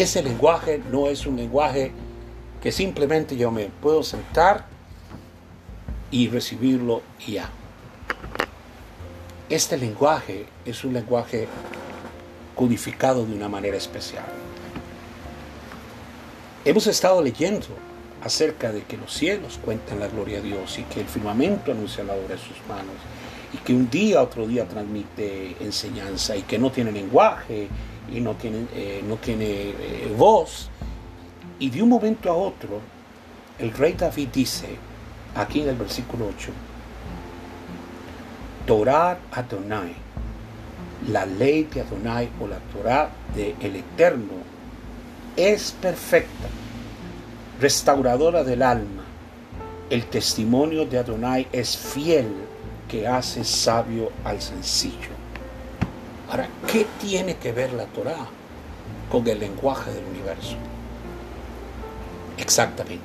[0.00, 1.92] Ese lenguaje no es un lenguaje
[2.62, 4.64] que simplemente yo me puedo sentar
[6.10, 7.50] y recibirlo y ya.
[9.50, 11.48] Este lenguaje es un lenguaje
[12.54, 14.24] codificado de una manera especial.
[16.64, 17.66] Hemos estado leyendo
[18.24, 22.04] acerca de que los cielos cuentan la gloria de Dios y que el firmamento anuncia
[22.04, 22.96] la obra de sus manos
[23.52, 27.68] y que un día, otro día transmite enseñanza y que no tiene lenguaje
[28.12, 30.68] y no tiene, eh, no tiene eh, voz.
[31.58, 32.80] Y de un momento a otro,
[33.58, 34.68] el rey David dice,
[35.34, 36.50] aquí en el versículo 8,
[38.66, 39.94] Torah Adonai,
[41.08, 44.32] la ley de Adonai o la Torah del el Eterno,
[45.36, 46.48] es perfecta,
[47.60, 49.04] restauradora del alma.
[49.88, 52.28] El testimonio de Adonai es fiel,
[52.88, 55.09] que hace sabio al sencillo.
[56.30, 58.28] Ahora, ¿qué tiene que ver la Torah
[59.10, 60.54] con el lenguaje del universo?
[62.38, 63.02] Exactamente.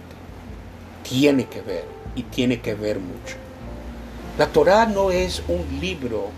[1.01, 1.85] Tiene que ver
[2.15, 3.35] y tiene que ver mucho.
[4.37, 6.29] La Torah no es un libro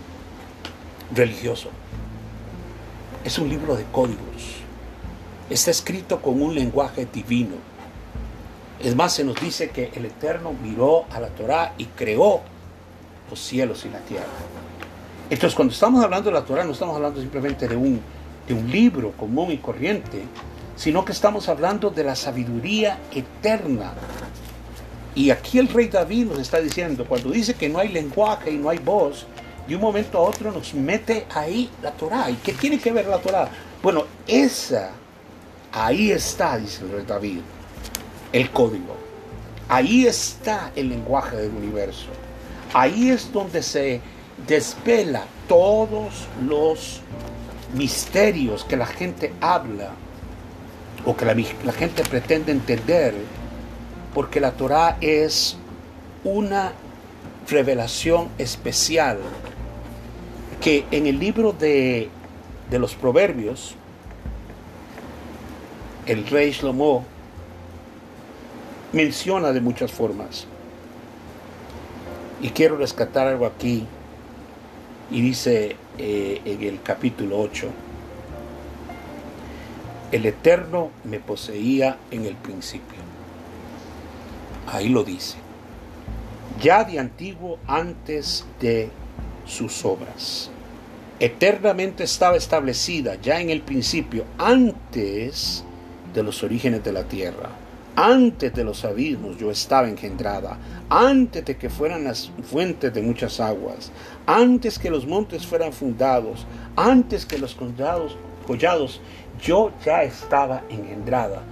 [1.14, 1.68] religioso.
[3.22, 4.56] Es un libro de códigos.
[5.50, 7.56] Está escrito con un lenguaje divino.
[8.80, 12.40] Es más, se nos dice que el Eterno miró a la Torah y creó
[13.28, 14.24] los cielos y la tierra.
[15.30, 18.00] Entonces, cuando estamos hablando de la Torah, no estamos hablando simplemente de un,
[18.46, 20.22] de un libro común y corriente,
[20.74, 23.92] sino que estamos hablando de la sabiduría eterna.
[25.14, 28.56] Y aquí el rey David nos está diciendo, cuando dice que no hay lenguaje y
[28.56, 29.26] no hay voz,
[29.66, 32.30] de un momento a otro nos mete ahí la Torah.
[32.30, 33.50] ¿Y qué tiene que ver la Torah?
[33.82, 34.92] Bueno, esa,
[35.72, 37.40] ahí está, dice el rey David,
[38.32, 38.96] el código.
[39.68, 42.06] Ahí está el lenguaje del universo.
[42.72, 44.00] Ahí es donde se
[44.46, 47.00] desvela todos los
[47.74, 49.90] misterios que la gente habla
[51.04, 53.14] o que la, gente pretende entender,
[54.14, 55.56] porque la Torah es
[56.24, 56.72] una
[57.48, 59.18] revelación especial
[60.60, 62.10] que en el libro de,
[62.70, 63.74] de los proverbios,
[66.06, 67.04] el rey Shlomo
[68.92, 70.46] menciona de muchas formas.
[72.40, 73.86] Y quiero rescatar algo aquí.
[75.10, 77.68] Y dice eh, en el capítulo 8,
[80.12, 82.98] el Eterno me poseía en el principio.
[84.66, 85.36] Ahí lo dice.
[86.60, 88.90] Ya de antiguo antes de
[89.46, 90.50] sus obras.
[91.20, 95.64] Eternamente estaba establecida ya en el principio, antes
[96.14, 97.50] de los orígenes de la tierra
[98.00, 100.56] antes de los abismos yo estaba engendrada,
[100.88, 103.90] antes de que fueran las fuentes de muchas aguas,
[104.24, 109.00] antes que los montes fueran fundados, antes que los collados, collados
[109.42, 111.42] yo ya estaba engendrada.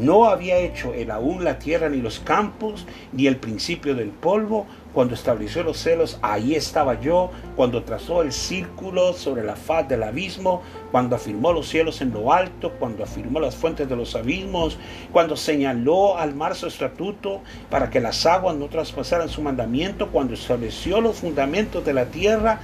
[0.00, 4.66] No había hecho el aún la tierra ni los campos, ni el principio del polvo,
[4.94, 10.02] cuando estableció los celos, ahí estaba yo, cuando trazó el círculo sobre la faz del
[10.02, 14.78] abismo, cuando afirmó los cielos en lo alto, cuando afirmó las fuentes de los abismos,
[15.12, 20.32] cuando señaló al mar su estatuto para que las aguas no traspasaran su mandamiento, cuando
[20.32, 22.60] estableció los fundamentos de la tierra,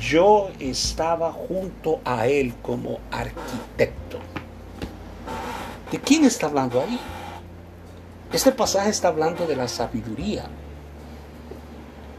[0.00, 4.18] yo estaba junto a él como arquitecto.
[5.90, 6.98] ¿De quién está hablando ahí?
[8.32, 10.44] Este pasaje está hablando de la sabiduría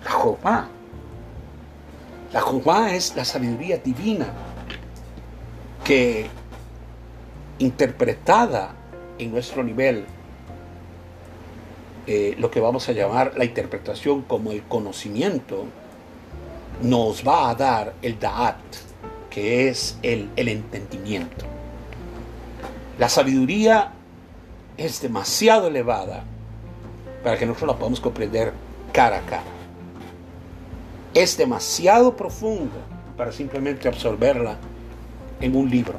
[0.04, 0.68] la Jobá.
[2.34, 4.28] La Jobá es la sabiduría divina
[5.84, 6.28] que
[7.60, 8.76] interpretada
[9.18, 10.06] en nuestro nivel,
[12.08, 15.66] eh, lo que vamos a llamar la interpretación como el conocimiento,
[16.82, 18.56] nos va a dar el Da'at,
[19.30, 21.59] que es el entendimiento.
[23.00, 23.94] La sabiduría
[24.78, 26.24] es demasiado elevada
[27.24, 28.54] para que nosotros la podamos comprender
[28.94, 29.60] cara a cara
[31.14, 32.80] es demasiado profunda
[33.18, 34.58] para simplemente absorberla
[35.42, 35.96] en un libro.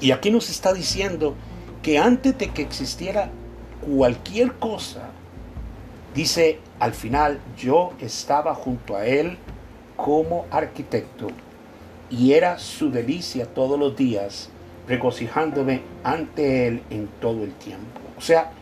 [0.00, 1.34] Y aquí nos está diciendo
[1.82, 3.30] que antes de que existiera
[3.80, 5.08] cualquier cosa,
[6.14, 9.38] dice al final, yo estaba junto a él
[9.96, 11.28] como arquitecto
[12.10, 14.50] y era su delicia todos los días,
[14.88, 18.00] regocijándome ante él en todo el tiempo.
[18.16, 18.52] O sea,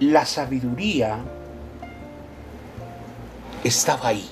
[0.00, 1.18] la sabiduría
[3.64, 4.28] estaba ahí.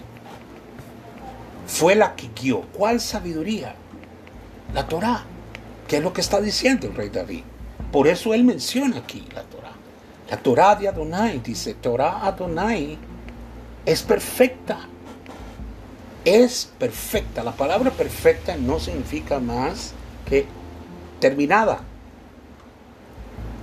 [1.66, 2.62] Fue la que guió.
[2.72, 3.74] ¿Cuál sabiduría?
[4.74, 5.24] La Torah.
[5.86, 7.42] ¿Qué es lo que está diciendo el rey David?
[7.92, 9.72] Por eso él menciona aquí la Torah.
[10.30, 12.96] La Torah de Adonai, dice, Torah Adonai
[13.84, 14.78] es perfecta.
[16.24, 17.42] Es perfecta.
[17.42, 19.92] La palabra perfecta no significa más
[20.28, 20.46] que
[21.20, 21.80] terminada.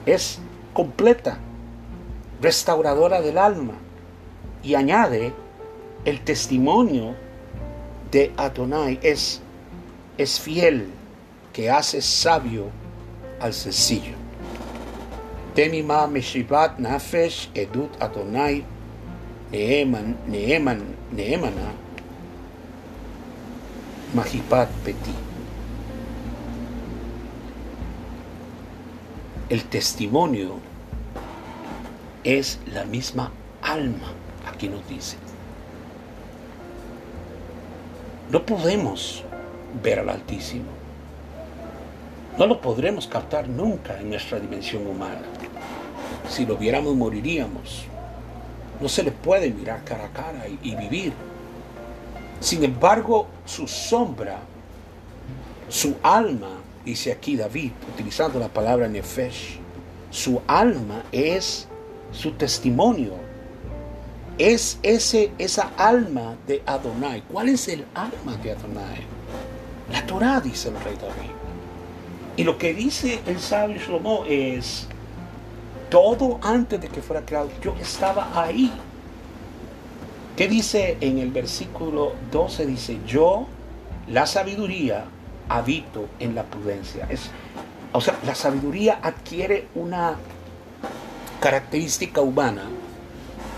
[0.06, 0.40] Es
[0.74, 1.38] completa,
[2.42, 3.74] restauradora del alma.
[4.64, 5.34] Y añade
[6.06, 7.16] el testimonio
[8.12, 9.42] de Adonai es,
[10.18, 10.90] es fiel,
[11.52, 12.70] que hace sabio
[13.40, 14.14] al sencillo.
[15.56, 18.64] Tenima Meshivat Nafesh Edut Adonai
[19.52, 21.74] Neeman, Neeman, Neemana
[24.14, 25.27] Mahipat Peti.
[29.50, 30.56] El testimonio
[32.26, 33.32] es la misma
[33.62, 34.12] alma,
[34.46, 35.16] aquí nos dice.
[38.30, 39.24] No podemos
[39.82, 40.66] ver al Altísimo.
[42.38, 45.22] No lo podremos captar nunca en nuestra dimensión humana.
[46.30, 47.86] Si lo viéramos moriríamos.
[48.82, 51.14] No se le puede mirar cara a cara y, vivir.
[52.42, 54.40] Sin embargo, su sombra,
[55.70, 56.50] su alma,
[56.88, 59.60] dice aquí David, utilizando la palabra nefesh,
[60.10, 61.68] su alma es
[62.14, 63.14] su testimonio.
[64.38, 67.24] Es ese, esa alma de Adonai.
[67.24, 69.02] ¿Cuál es el alma de Adonai?
[69.92, 71.32] La Torah, dice el rey David.
[72.38, 74.88] Y lo que dice el sabio Shlomo es,
[75.90, 78.72] todo antes de que fuera creado, yo estaba ahí.
[80.38, 82.66] ¿Qué dice en el versículo 12?
[82.68, 83.48] Dice, yo,
[84.08, 85.06] la sabiduría,
[85.50, 87.08] habito en la prudencia.
[87.10, 87.30] Es,
[87.92, 90.16] o sea, la sabiduría adquiere una
[91.40, 92.64] característica humana,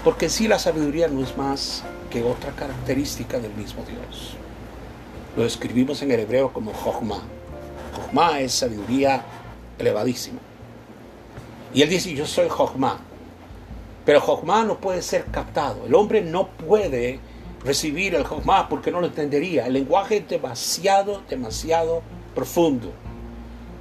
[0.04, 4.36] porque si la sabiduría no es más que otra característica del mismo Dios.
[5.38, 7.22] Lo escribimos en el hebreo como Jochma.
[7.96, 9.24] Jochma es sabiduría
[9.78, 10.40] elevadísima.
[11.74, 13.00] Y él dice, yo soy Jochma.
[14.06, 15.86] Pero Jochma no puede ser captado.
[15.86, 17.20] El hombre no puede
[17.64, 19.68] recibir el Jochma porque no lo entendería.
[19.68, 22.02] El lenguaje es demasiado, demasiado
[22.36, 22.92] profundo.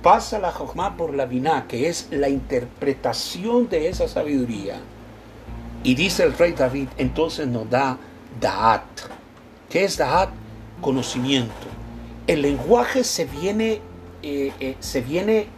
[0.02, 4.80] Pasa la Jochma por la Binah, que es la interpretación de esa sabiduría.
[5.82, 7.98] Y dice el rey David, entonces nos da
[8.40, 8.82] Da'at.
[9.68, 10.30] ¿Qué es Da'at?
[10.80, 11.66] Conocimiento.
[12.26, 13.80] El lenguaje se viene,
[14.22, 15.48] eh, eh, se viene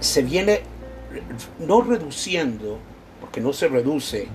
[0.00, 0.60] se viene
[1.60, 2.78] no reduciendo,
[3.20, 4.28] porque no se reduce,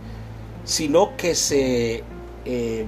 [0.70, 2.04] sino que se,
[2.46, 2.86] eh,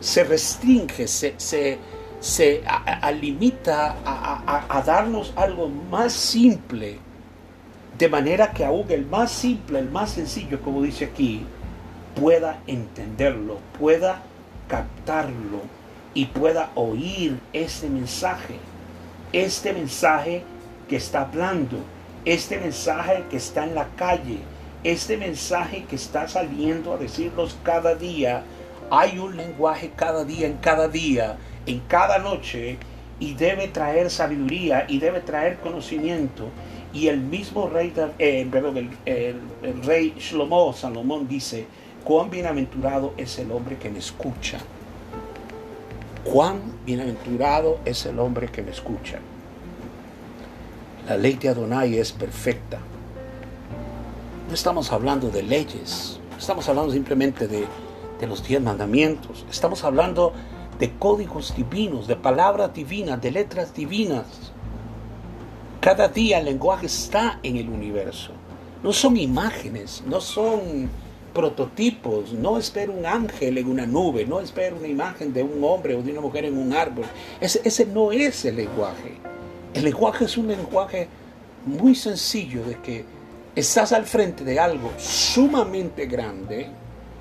[0.00, 1.78] se restringe, se, se,
[2.20, 2.62] se
[3.20, 6.96] limita a, darnos algo más simple,
[7.98, 11.44] de manera que aún el más simple, el más sencillo, como dice aquí,
[12.18, 14.22] pueda entenderlo, pueda
[14.66, 15.60] captarlo
[16.14, 18.54] y pueda oír ese mensaje.
[19.34, 20.44] Este mensaje
[20.88, 21.76] que está hablando,
[22.24, 24.38] este mensaje que está en la calle,
[24.82, 28.42] este mensaje que está saliendo a decirnos cada día,
[28.90, 32.78] hay un lenguaje cada día, en cada día, en cada noche,
[33.18, 36.48] y debe traer sabiduría y debe traer conocimiento.
[36.92, 41.66] Y el mismo rey, eh, el, el, rey Shlomo, Salomón dice,
[42.02, 44.58] cuán bienaventurado es el hombre que me escucha.
[46.24, 49.20] Cuán bienaventurado es el hombre que me escucha.
[51.06, 52.80] La ley de Adonai es perfecta.
[54.50, 57.68] No estamos hablando de leyes, estamos hablando simplemente de,
[58.26, 60.32] los diez mandamientos, estamos hablando
[60.76, 64.26] de códigos divinos, de palabras divinas, de letras divinas.
[65.80, 68.32] Cada día el lenguaje está en el universo.
[68.82, 70.90] No son imágenes, no son
[71.32, 72.32] prototipos.
[72.32, 76.02] No espero un ángel en una nube, no espero una imagen de un hombre o
[76.02, 77.04] de una mujer en un árbol.
[77.40, 79.14] Ese, ese no es el lenguaje.
[79.74, 81.06] El lenguaje es un lenguaje
[81.64, 83.19] muy sencillo de que
[83.54, 86.68] estás al frente de algo sumamente grande,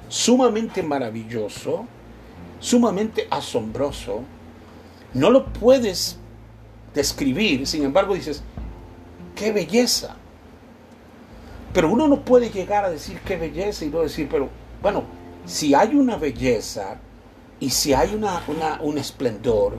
[0.07, 1.85] sumamente maravilloso,
[2.59, 4.21] sumamente asombroso.
[5.13, 6.17] No lo puedes
[6.93, 8.43] describir, sin embargo dices,
[9.35, 10.15] qué belleza.
[11.73, 14.49] Pero uno no puede llegar a decir qué belleza y no decir, pero
[14.81, 15.03] bueno,
[15.45, 16.97] si hay una belleza
[17.59, 18.41] y si hay una,
[18.81, 19.77] un esplendor,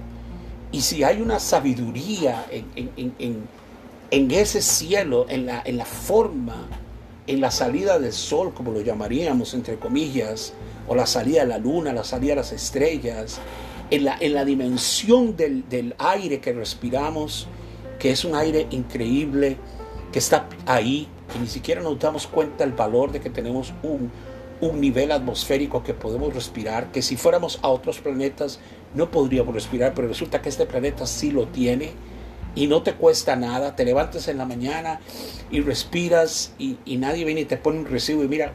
[0.73, 3.49] y si hay una sabiduría en,
[4.11, 6.69] ese cielo, en la, en la forma,
[7.27, 10.53] en la salida del sol, como lo llamaríamos, entre comillas,
[10.89, 13.39] o la salida de la luna, la salida de las estrellas,
[13.91, 17.47] en la, en la dimensión del, del aire que respiramos,
[17.99, 19.57] que es un aire increíble,
[20.13, 24.11] que está ahí, que ni siquiera nos damos cuenta del valor de que tenemos un,
[24.61, 28.59] un nivel atmosférico que podemos respirar, que si fuéramos a otros planetas
[28.95, 31.93] no podríamos respirar, pero resulta que este planeta sí lo tiene
[32.55, 35.01] y no te cuesta nada, te levantas en la mañana
[35.51, 38.53] y respiras y, nadie viene y te pone un recibo y mira,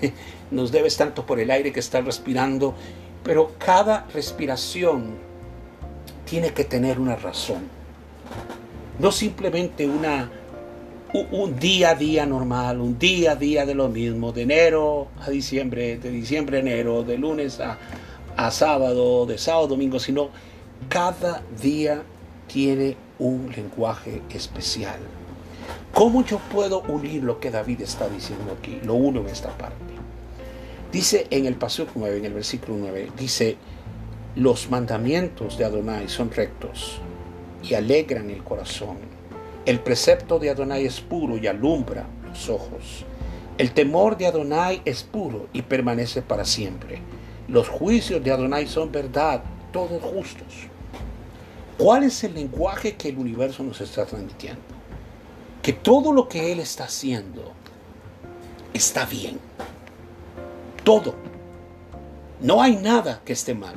[0.50, 2.74] nos debes tanto por el aire que estás respirando,
[3.24, 5.16] pero cada respiración
[6.24, 7.68] tiene que tener una razón,
[8.98, 10.30] no simplemente una
[11.30, 15.28] un día a día normal, un día a día de lo mismo, de enero a
[15.28, 17.76] diciembre, de diciembre a enero, de lunes a,
[18.34, 20.30] a sábado, de sábado a domingo, sino
[20.88, 22.02] cada día
[22.46, 24.98] tiene un lenguaje especial.
[25.94, 28.80] ¿Cómo yo puedo unir lo que David está diciendo aquí?
[28.84, 29.76] Lo uno en esta parte.
[30.90, 33.56] Dice en el paso 9, en el versículo 9, dice,
[34.34, 37.00] los mandamientos de Adonai son rectos
[37.62, 38.96] y alegran el corazón
[39.64, 43.04] El precepto de Adonai es puro y alumbra los ojos.
[43.58, 46.98] El temor de Adonai es puro y permanece para siempre.
[47.46, 50.66] Los juicios de Adonai son verdad, todos justos.
[51.78, 54.60] ¿Cuál es el lenguaje que el universo nos está transmitiendo?
[55.62, 57.52] Que todo lo que Él está haciendo
[58.72, 59.38] está bien.
[60.84, 61.14] Todo.
[62.40, 63.76] No hay nada que esté mal.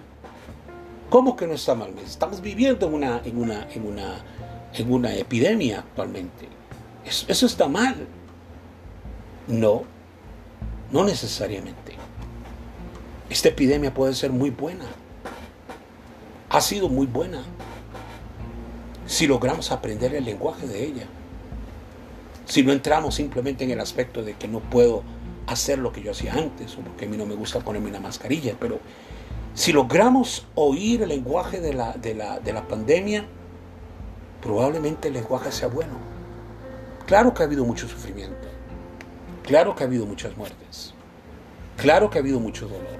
[1.10, 1.94] ¿Cómo que no está mal?
[2.04, 4.26] Estamos viviendo en una, en una, en una,
[4.74, 6.50] en una epidemia actualmente.
[7.06, 8.08] Eso está mal.
[9.48, 9.84] No,
[10.92, 11.94] no necesariamente.
[13.30, 14.86] Esta epidemia puede ser muy buena.
[16.50, 17.44] Ha sido muy buena.
[19.06, 21.06] Si logramos aprender el lenguaje de ella.
[22.46, 25.04] Si no entramos simplemente en el aspecto de que no puedo
[25.48, 28.00] hacer lo que yo hacía antes, o porque a mí no me gusta ponerme una
[28.00, 28.80] mascarilla, pero
[29.54, 33.26] si logramos oír el lenguaje de la, de la, pandemia,
[34.42, 35.94] probablemente el lenguaje sea bueno.
[37.06, 38.48] Claro que ha habido mucho sufrimiento,
[39.44, 40.94] claro que ha habido muchas muertes,
[41.78, 43.00] claro que ha habido mucho dolor,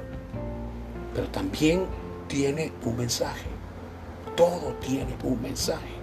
[1.16, 1.86] pero también
[2.28, 3.55] tiene un mensaje.
[4.36, 5.94] Todo tiene un mensaje.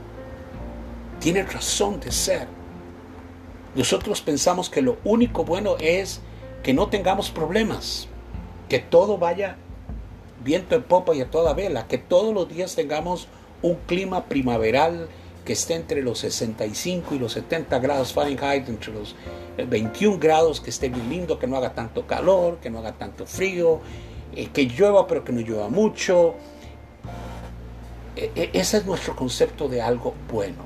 [1.21, 2.49] Tiene razón de ser.
[3.75, 6.21] Nosotros pensamos que lo único bueno es
[6.63, 8.09] que no tengamos problemas,
[8.69, 9.57] que todo vaya
[10.45, 13.29] viento en popa y a toda vela, que todos los días tengamos
[13.63, 15.09] un clima primaveral
[15.45, 19.17] que esté entre los 65 y los 70 grados Fahrenheit, entre los
[19.57, 23.27] 21 grados, que esté bien lindo, que no haga tanto calor, que no haga tanto
[23.27, 23.81] frío,
[24.37, 26.35] eh, que llueva pero que no llueva mucho.
[28.17, 30.65] E, e, ese es nuestro concepto de algo bueno.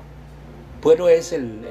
[0.81, 1.65] Bueno es el,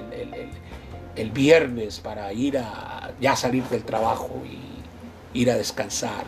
[1.14, 6.24] el viernes para ir a ya salir del trabajo y ir a descansar.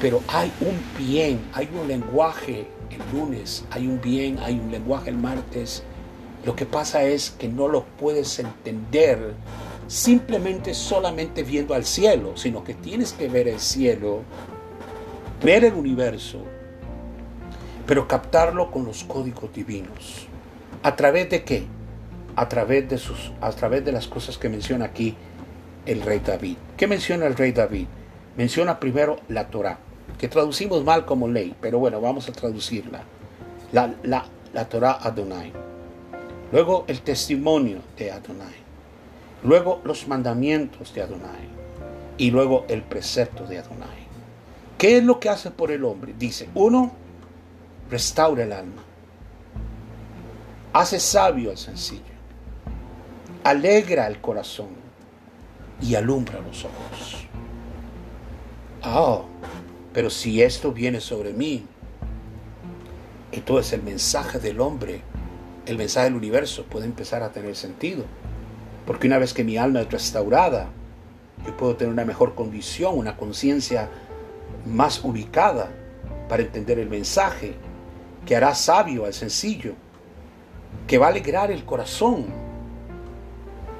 [0.00, 5.10] Pero hay un bien, hay un lenguaje el lunes, hay un bien, hay un lenguaje
[5.10, 5.82] el martes.
[6.44, 9.34] Lo que pasa es que no lo puedes entender
[9.86, 14.20] simplemente solamente viendo al cielo, sino que tienes que ver el cielo,
[15.42, 16.38] ver el universo,
[17.90, 20.28] pero captarlo con los códigos divinos.
[20.84, 21.66] ¿A través de qué?
[22.36, 25.16] a través de, sus, a través de las cosas que menciona aquí
[25.86, 26.56] el rey David.
[26.76, 27.86] ¿Qué menciona el rey David?
[28.36, 29.80] Menciona primero la Torah,
[30.18, 33.02] que traducimos mal como ley, pero bueno, vamos a traducirla.
[33.72, 35.52] La, la, la Torah Adonai.
[36.52, 38.54] Luego el testimonio de Adonai.
[39.42, 41.48] Luego los mandamientos de Adonai.
[42.18, 44.06] Y luego el precepto de Adonai.
[44.78, 46.14] ¿Qué es lo que hace por el hombre?
[46.16, 46.99] Dice, uno,
[47.90, 48.82] restaura el alma.
[50.72, 52.10] Hace sabio al sencillo
[53.44, 54.68] alegra el corazón
[55.80, 57.26] y alumbra los ojos.
[58.82, 59.22] Ah,
[59.92, 61.66] pero si esto viene sobre mí,
[63.32, 65.02] entonces el mensaje del hombre,
[65.66, 68.04] el mensaje del universo puede empezar a tener sentido.
[68.86, 70.68] Porque una vez que mi alma es restaurada,
[71.46, 73.88] yo puedo tener una mejor condición, una conciencia
[74.66, 75.70] más ubicada
[76.28, 77.54] para entender el mensaje
[78.30, 79.74] que hará sabio al sencillo,
[80.86, 82.26] que va a alegrar el corazón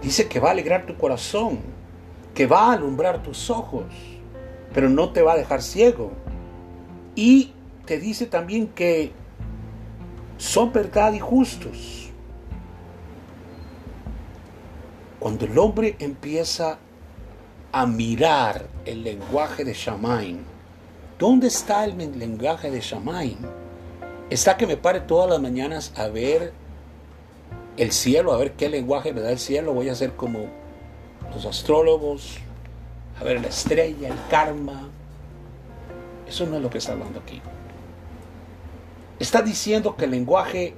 [0.03, 1.61] Dice que va a alegrar tu corazón,
[2.34, 3.84] que va a alumbrar tus ojos,
[4.72, 6.12] pero no te va a dejar ciego.
[7.14, 7.53] Y
[7.84, 9.12] te dice también que
[10.38, 12.11] son verdad y justos.
[15.18, 16.78] Cuando el hombre empieza
[17.72, 20.38] a mirar el lenguaje de Shamaim,
[21.18, 23.36] ¿dónde está el lenguaje de Shamaim?
[24.31, 26.53] Está que me pare todas las mañanas a ver
[27.76, 30.47] el cielo, a ver qué lenguaje me da el cielo, voy a hacer como
[31.35, 32.39] los astrólogos,
[33.20, 34.89] a ver la estrella, el karma.
[36.28, 37.43] Eso no es lo que está hablando aquí.
[39.18, 40.74] Está diciendo que el lenguaje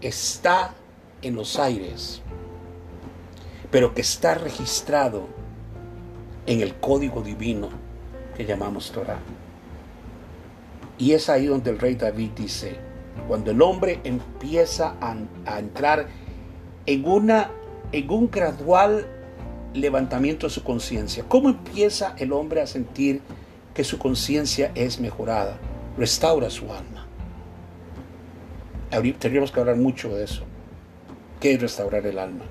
[0.00, 0.74] está
[1.20, 2.22] en los aires,
[3.70, 5.26] pero que está registrado
[6.46, 7.68] en el código divino
[8.34, 9.18] que llamamos Torah.
[10.98, 12.76] Y es ahí donde el rey David dice,
[13.26, 16.08] cuando el hombre empieza a, entrar
[16.86, 17.50] en, una,
[17.92, 19.06] en un gradual
[19.74, 21.24] levantamiento de su conciencia.
[21.28, 23.20] ¿Cómo empieza el hombre a sentir
[23.74, 25.58] que su conciencia es mejorada?
[25.96, 27.06] Restaura su alma.
[28.90, 30.44] Tendríamos que hablar mucho de eso.
[31.40, 32.44] ¿Qué es restaurar el alma?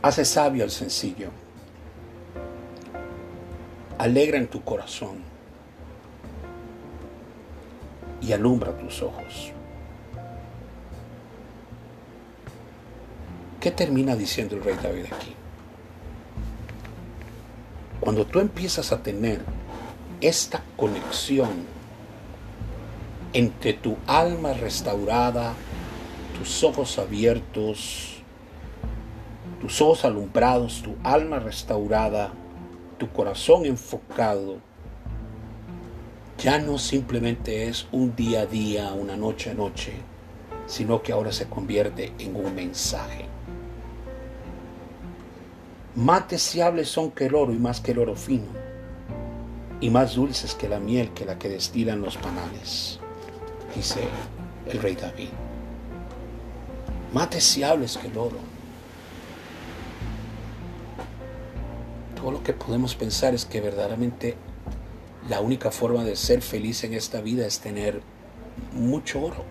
[0.00, 1.28] Hace sabio al sencillo.
[3.98, 5.22] Alegra en tu corazón
[8.20, 9.52] y alumbra tus ojos.
[13.60, 15.34] ¿Qué termina diciendo el rey David aquí?
[18.00, 19.40] Cuando tú empiezas a tener
[20.20, 21.50] esta conexión
[23.32, 25.54] entre tu alma restaurada
[26.42, 28.16] tus ojos abiertos,
[29.60, 32.32] tus ojos alumbrados, tu alma restaurada,
[33.02, 34.58] tu corazón enfocado,
[36.38, 39.94] ya no simplemente es un día a día, una noche a noche,
[40.68, 43.24] sino que ahora se convierte en un mensaje.
[45.96, 48.46] Más deseables son que el oro y más que el oro fino,
[49.80, 53.00] y más dulces que la miel que la que destilan los panales,
[53.74, 54.02] dice
[54.68, 55.30] el rey David.
[57.12, 58.51] Más deseables que el oro.
[62.22, 64.36] Todo lo que podemos pensar es que verdaderamente
[65.28, 68.00] la única forma de ser feliz en esta vida es tener
[68.72, 69.44] mucho oro.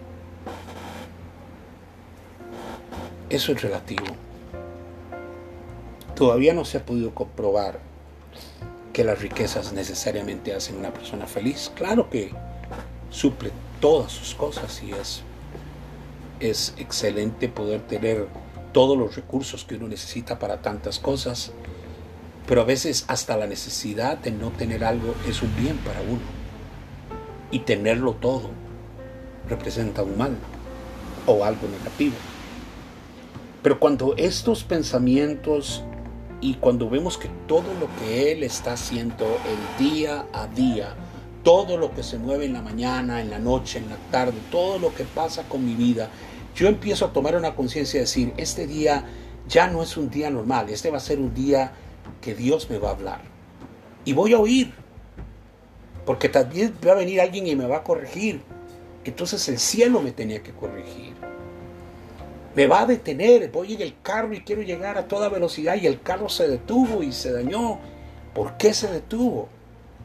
[3.29, 4.05] Eso es relativo.
[6.15, 7.79] Todavía no se ha podido comprobar
[8.93, 11.73] que las riquezas necesariamente hacen una persona feliz.
[11.75, 12.31] Claro que
[13.09, 13.51] suple
[13.81, 15.23] todas sus cosas y es,
[16.39, 18.29] es excelente poder tener
[18.71, 21.51] todos los recursos que uno necesita para tantas cosas
[22.47, 26.21] pero a veces hasta la necesidad de no tener algo es un bien para uno.
[27.51, 28.49] Y tenerlo todo
[29.49, 30.37] representa un mal
[31.25, 32.15] o algo negativo.
[33.61, 35.83] Pero cuando estos pensamientos
[36.39, 40.95] y cuando vemos que todo lo que Él está haciendo el día a día,
[41.43, 44.79] todo lo que se mueve en la mañana, en la noche, en la tarde, todo
[44.79, 46.09] lo que pasa con mi vida,
[46.55, 49.05] yo empiezo a tomar una conciencia de decir, este día
[49.47, 51.71] ya no es un día normal, este va a ser un día
[52.21, 53.21] que Dios me va a hablar.
[54.05, 54.73] Y voy a oír.
[56.05, 58.41] Porque también va a venir alguien y me va a corregir.
[59.03, 61.13] Entonces el cielo me tenía que corregir.
[62.55, 63.51] Me va a detener.
[63.51, 67.03] Voy en el carro y quiero llegar a toda velocidad y el carro se detuvo
[67.03, 67.79] y se dañó.
[68.33, 69.49] ¿Por qué se detuvo?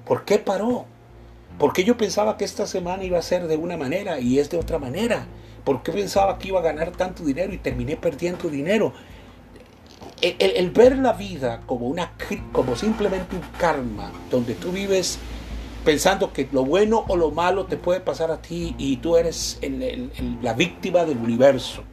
[0.05, 0.86] ¿Por qué paró?
[1.59, 4.59] Porque yo pensaba que esta semana iba a ser de una manera y es de
[4.59, 5.26] otra manera?
[5.64, 8.92] ¿Por qué pensaba que iba a ganar tanto dinero y terminé perdiendo dinero?
[10.20, 12.12] El, ver la vida como, una,
[12.52, 15.18] como simplemente un karma, donde tú vives
[15.84, 19.60] pensando que lo bueno o lo malo te puede pasar a ti y tú eres
[20.42, 21.84] la víctima del universo.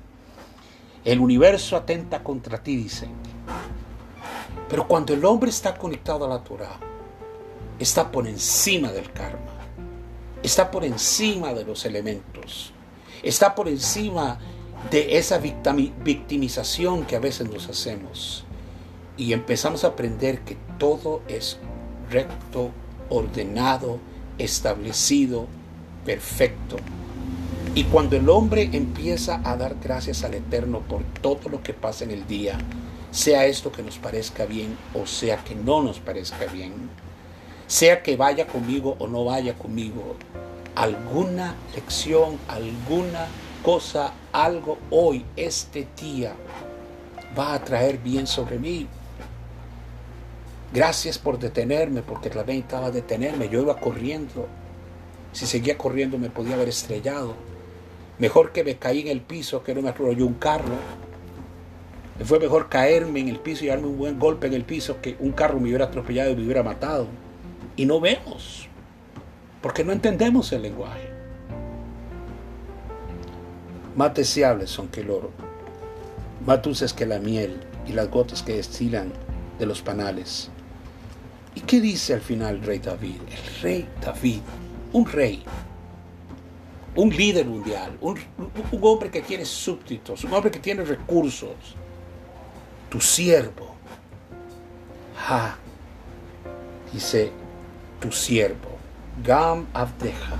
[1.05, 3.11] El universo atenta contra ti, dicen.
[4.69, 6.79] Pero cuando el hombre está conectado a la Torah,
[7.77, 9.51] está por encima del karma,
[10.41, 12.71] está por encima de los elementos,
[13.21, 14.39] está por encima
[14.91, 18.45] de esa victimización que a veces nos hacemos
[19.17, 21.57] y empezamos a aprender que todo es
[22.09, 22.71] recto,
[23.09, 23.99] ordenado,
[24.37, 25.47] establecido,
[26.05, 26.77] perfecto.
[27.75, 32.03] Y cuando el hombre empieza a dar gracias al Eterno por todo lo que pasa
[32.03, 32.57] en el día,
[33.11, 36.73] sea esto que nos parezca bien o sea que no nos parezca bien,
[37.67, 40.15] sea que vaya conmigo o no vaya conmigo,
[40.75, 43.27] alguna lección, alguna
[43.63, 46.35] cosa, algo hoy, este día,
[47.37, 48.87] va a traer bien sobre mí.
[50.73, 53.47] Gracias por detenerme, porque también estaba a detenerme.
[53.49, 54.47] Yo iba corriendo.
[55.31, 57.35] Si seguía corriendo me podía haber estrellado.
[58.19, 60.75] Mejor que me caí en el piso que no me arrolló un carro.
[62.23, 65.15] Fue mejor caerme en el piso y darme un buen golpe en el piso que
[65.19, 67.07] un carro me hubiera atropellado y me hubiera matado.
[67.75, 68.67] Y no vemos,
[69.61, 71.12] porque no entendemos el lenguaje
[73.95, 75.31] más deseables son que el oro,
[76.45, 79.11] más dulces que la miel y las gotas que destilan
[79.59, 80.49] de los panales.
[81.55, 83.21] ¿Y qué dice al final el rey David?
[83.29, 84.41] El rey David,
[84.91, 85.43] un rey,
[86.95, 88.19] un líder mundial, un,
[88.81, 91.75] hombre que tiene súbditos, un hombre que tiene recursos,
[92.89, 93.73] tu siervo.
[95.27, 95.55] Ha,
[96.91, 97.31] dice
[97.99, 98.77] tu siervo,
[99.23, 100.37] Gam Abdeja,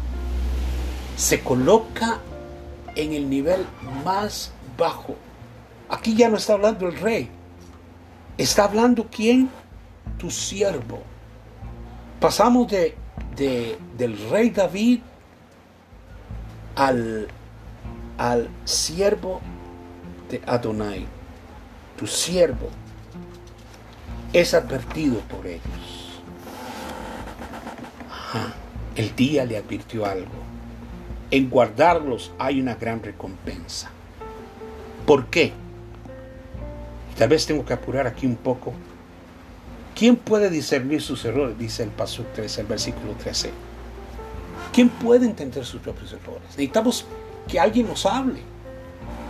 [1.15, 2.19] se coloca
[2.95, 3.65] en el nivel
[4.03, 5.15] más bajo.
[5.89, 7.29] Aquí ya no está hablando el rey.
[8.37, 9.49] Está hablando quién?
[10.17, 11.01] Tu siervo.
[12.19, 12.95] Pasamos de,
[13.97, 15.01] del rey David
[16.75, 17.27] al,
[18.17, 19.41] al siervo
[20.29, 21.05] de Adonai.
[21.97, 22.69] Tu siervo
[24.31, 26.21] es advertido por ellos.
[28.95, 30.42] El día le advirtió algo
[31.33, 33.89] en guardarlos hay una gran recompensa.
[35.07, 35.51] ¿Por qué?
[37.17, 38.71] Tal vez tengo que apurar aquí un poco.
[39.95, 41.57] ¿Quién puede discernir sus errores?
[41.57, 43.49] Dice el paso 13, el versículo 13.
[44.71, 46.43] ¿Quién puede entender sus propios errores?
[46.49, 47.07] Necesitamos
[47.47, 48.41] que alguien nos hable.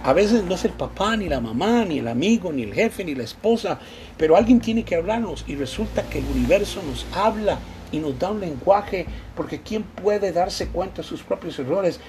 [0.04, 3.06] A veces no es el papá, ni la mamá, ni el amigo, ni el jefe,
[3.06, 3.80] ni la esposa,
[4.18, 7.60] pero alguien tiene que hablarnos y resulta que el universo nos habla
[7.94, 9.06] y nos da un lenguaje,
[9.38, 12.02] porque ¿quién puede darse cuenta de sus propios errores?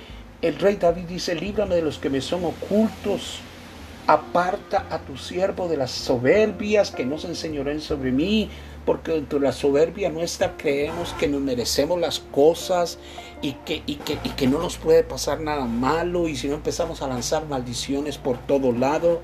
[0.45, 3.39] el rey David dice, líbrame de los que me son ocultos,
[4.07, 8.51] aparta a tu siervo de las soberbias que no se enseñoren sobre mí,
[8.85, 12.99] porque dentro de la soberbia nuestra creemos que nos merecemos las cosas
[13.41, 16.57] y que, y que, y que no nos puede pasar nada malo y si no
[16.57, 19.23] empezamos a lanzar maldiciones por todo lado.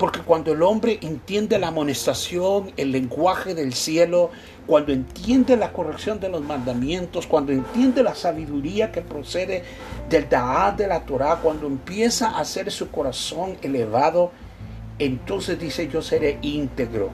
[0.00, 4.30] Porque cuando el hombre entiende la amonestación, el lenguaje del cielo,
[4.66, 9.62] cuando entiende la corrección de los mandamientos, cuando entiende la sabiduría que procede
[10.08, 14.32] del Da'at de la Torah, cuando empieza a hacer su corazón elevado,
[14.98, 17.10] entonces dice yo seré íntegro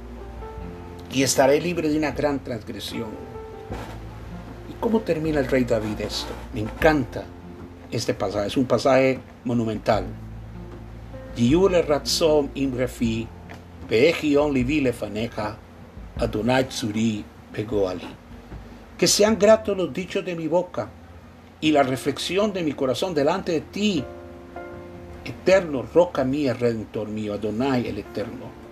[1.12, 3.08] y estaré libre de una gran transgresión.
[4.70, 6.32] ¿Y cómo termina el rey David esto?
[6.54, 7.24] Me encanta
[7.90, 10.04] este pasaje, es un pasaje monumental.
[11.36, 13.28] Ratzom imrefi,
[16.18, 17.24] Adonai tsuri
[18.98, 20.88] que sean gratos los dichos de mi boca
[21.60, 24.04] y la reflexión de mi corazón delante de ti,
[25.24, 28.66] eterno, roca mía, redentor mío, Adonai el eterno.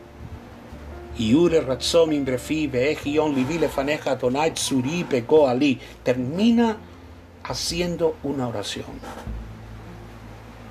[1.16, 5.78] Y ure ratzom imbrefi beegion livile faneja Adonai tsuri pego ali.
[6.02, 6.76] Termina
[7.44, 8.86] haciendo una oración.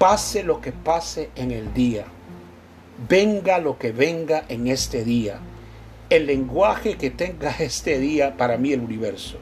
[0.04, 2.04] Pase lo que pase en el día.
[3.08, 5.40] Venga lo que venga en este día
[6.10, 9.38] el lenguaje que tenga este día para mí el universo.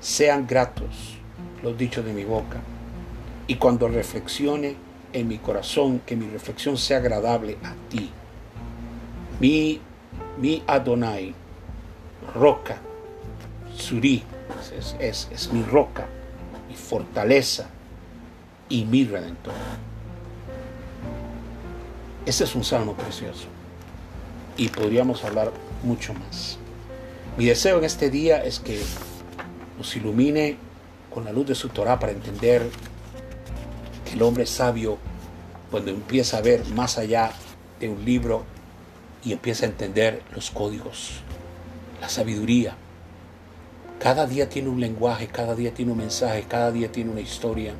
[0.00, 1.16] Sean gratos
[1.62, 2.58] los dichos de mi boca.
[3.46, 4.74] Y cuando reflexione
[5.12, 8.10] en mi corazón, que mi reflexión sea agradable a ti.
[9.38, 9.80] Mi,
[10.38, 11.36] mi Adonai,
[12.34, 12.78] roca,
[13.76, 14.24] Suri,
[14.98, 16.08] es, es mi roca,
[16.68, 17.70] mi fortaleza
[18.68, 19.54] y mi redentor.
[22.26, 23.46] Ese es un salmo precioso.
[24.56, 25.52] Y podríamos hablar
[25.82, 26.58] mucho más.
[27.36, 28.80] Mi deseo en este día es que
[29.78, 30.56] nos ilumine
[31.12, 32.68] con la luz de su Torah para entender
[34.04, 34.98] que el hombre sabio,
[35.70, 37.32] cuando empieza a ver más allá
[37.80, 38.44] de un libro
[39.24, 41.20] y empieza a entender los códigos,
[42.00, 42.76] la sabiduría,
[44.00, 47.74] cada día tiene un lenguaje, cada día tiene un mensaje, cada día tiene una historia,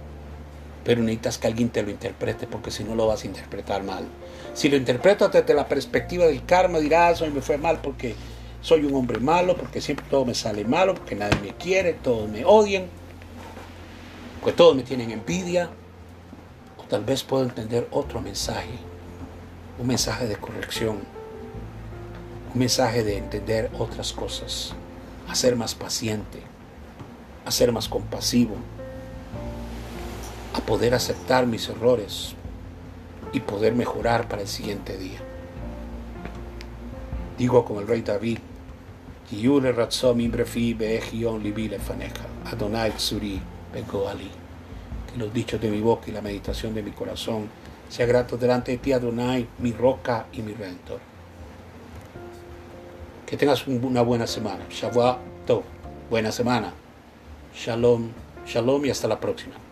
[0.88, 4.06] pero necesitas que alguien te lo interprete porque si no lo vas a interpretar mal.
[4.54, 8.14] Si lo interpreto desde la perspectiva del karma, dirás, hoy me fue mal porque
[8.62, 12.30] soy un hombre malo, porque siempre todo me sale malo, porque nadie me quiere, todos
[12.30, 12.86] me odian,
[14.40, 15.68] porque todos me tienen envidia.
[16.78, 18.78] O tal vez puedo entender otro mensaje,
[19.78, 21.00] un mensaje de corrección,
[22.54, 24.72] un mensaje de entender otras cosas,
[25.28, 26.38] a ser más paciente,
[27.44, 28.56] a ser más compasivo,
[30.58, 32.34] a poder aceptar mis errores,
[33.32, 35.18] y poder mejorar para el siguiente día.
[37.36, 38.38] Digo como el rey David,
[42.44, 42.92] Adonai.
[45.12, 47.48] Que los dichos de mi boca y la meditación de mi corazón
[47.88, 51.00] sea grato delante de ti, Adonai, mi roca y mi redentor.
[53.26, 54.64] Que tengas una buena semana.
[54.70, 55.18] Shavuot.
[56.10, 56.72] Buena semana.
[57.54, 58.08] Shalom,
[58.46, 59.67] shalom y hasta la próxima.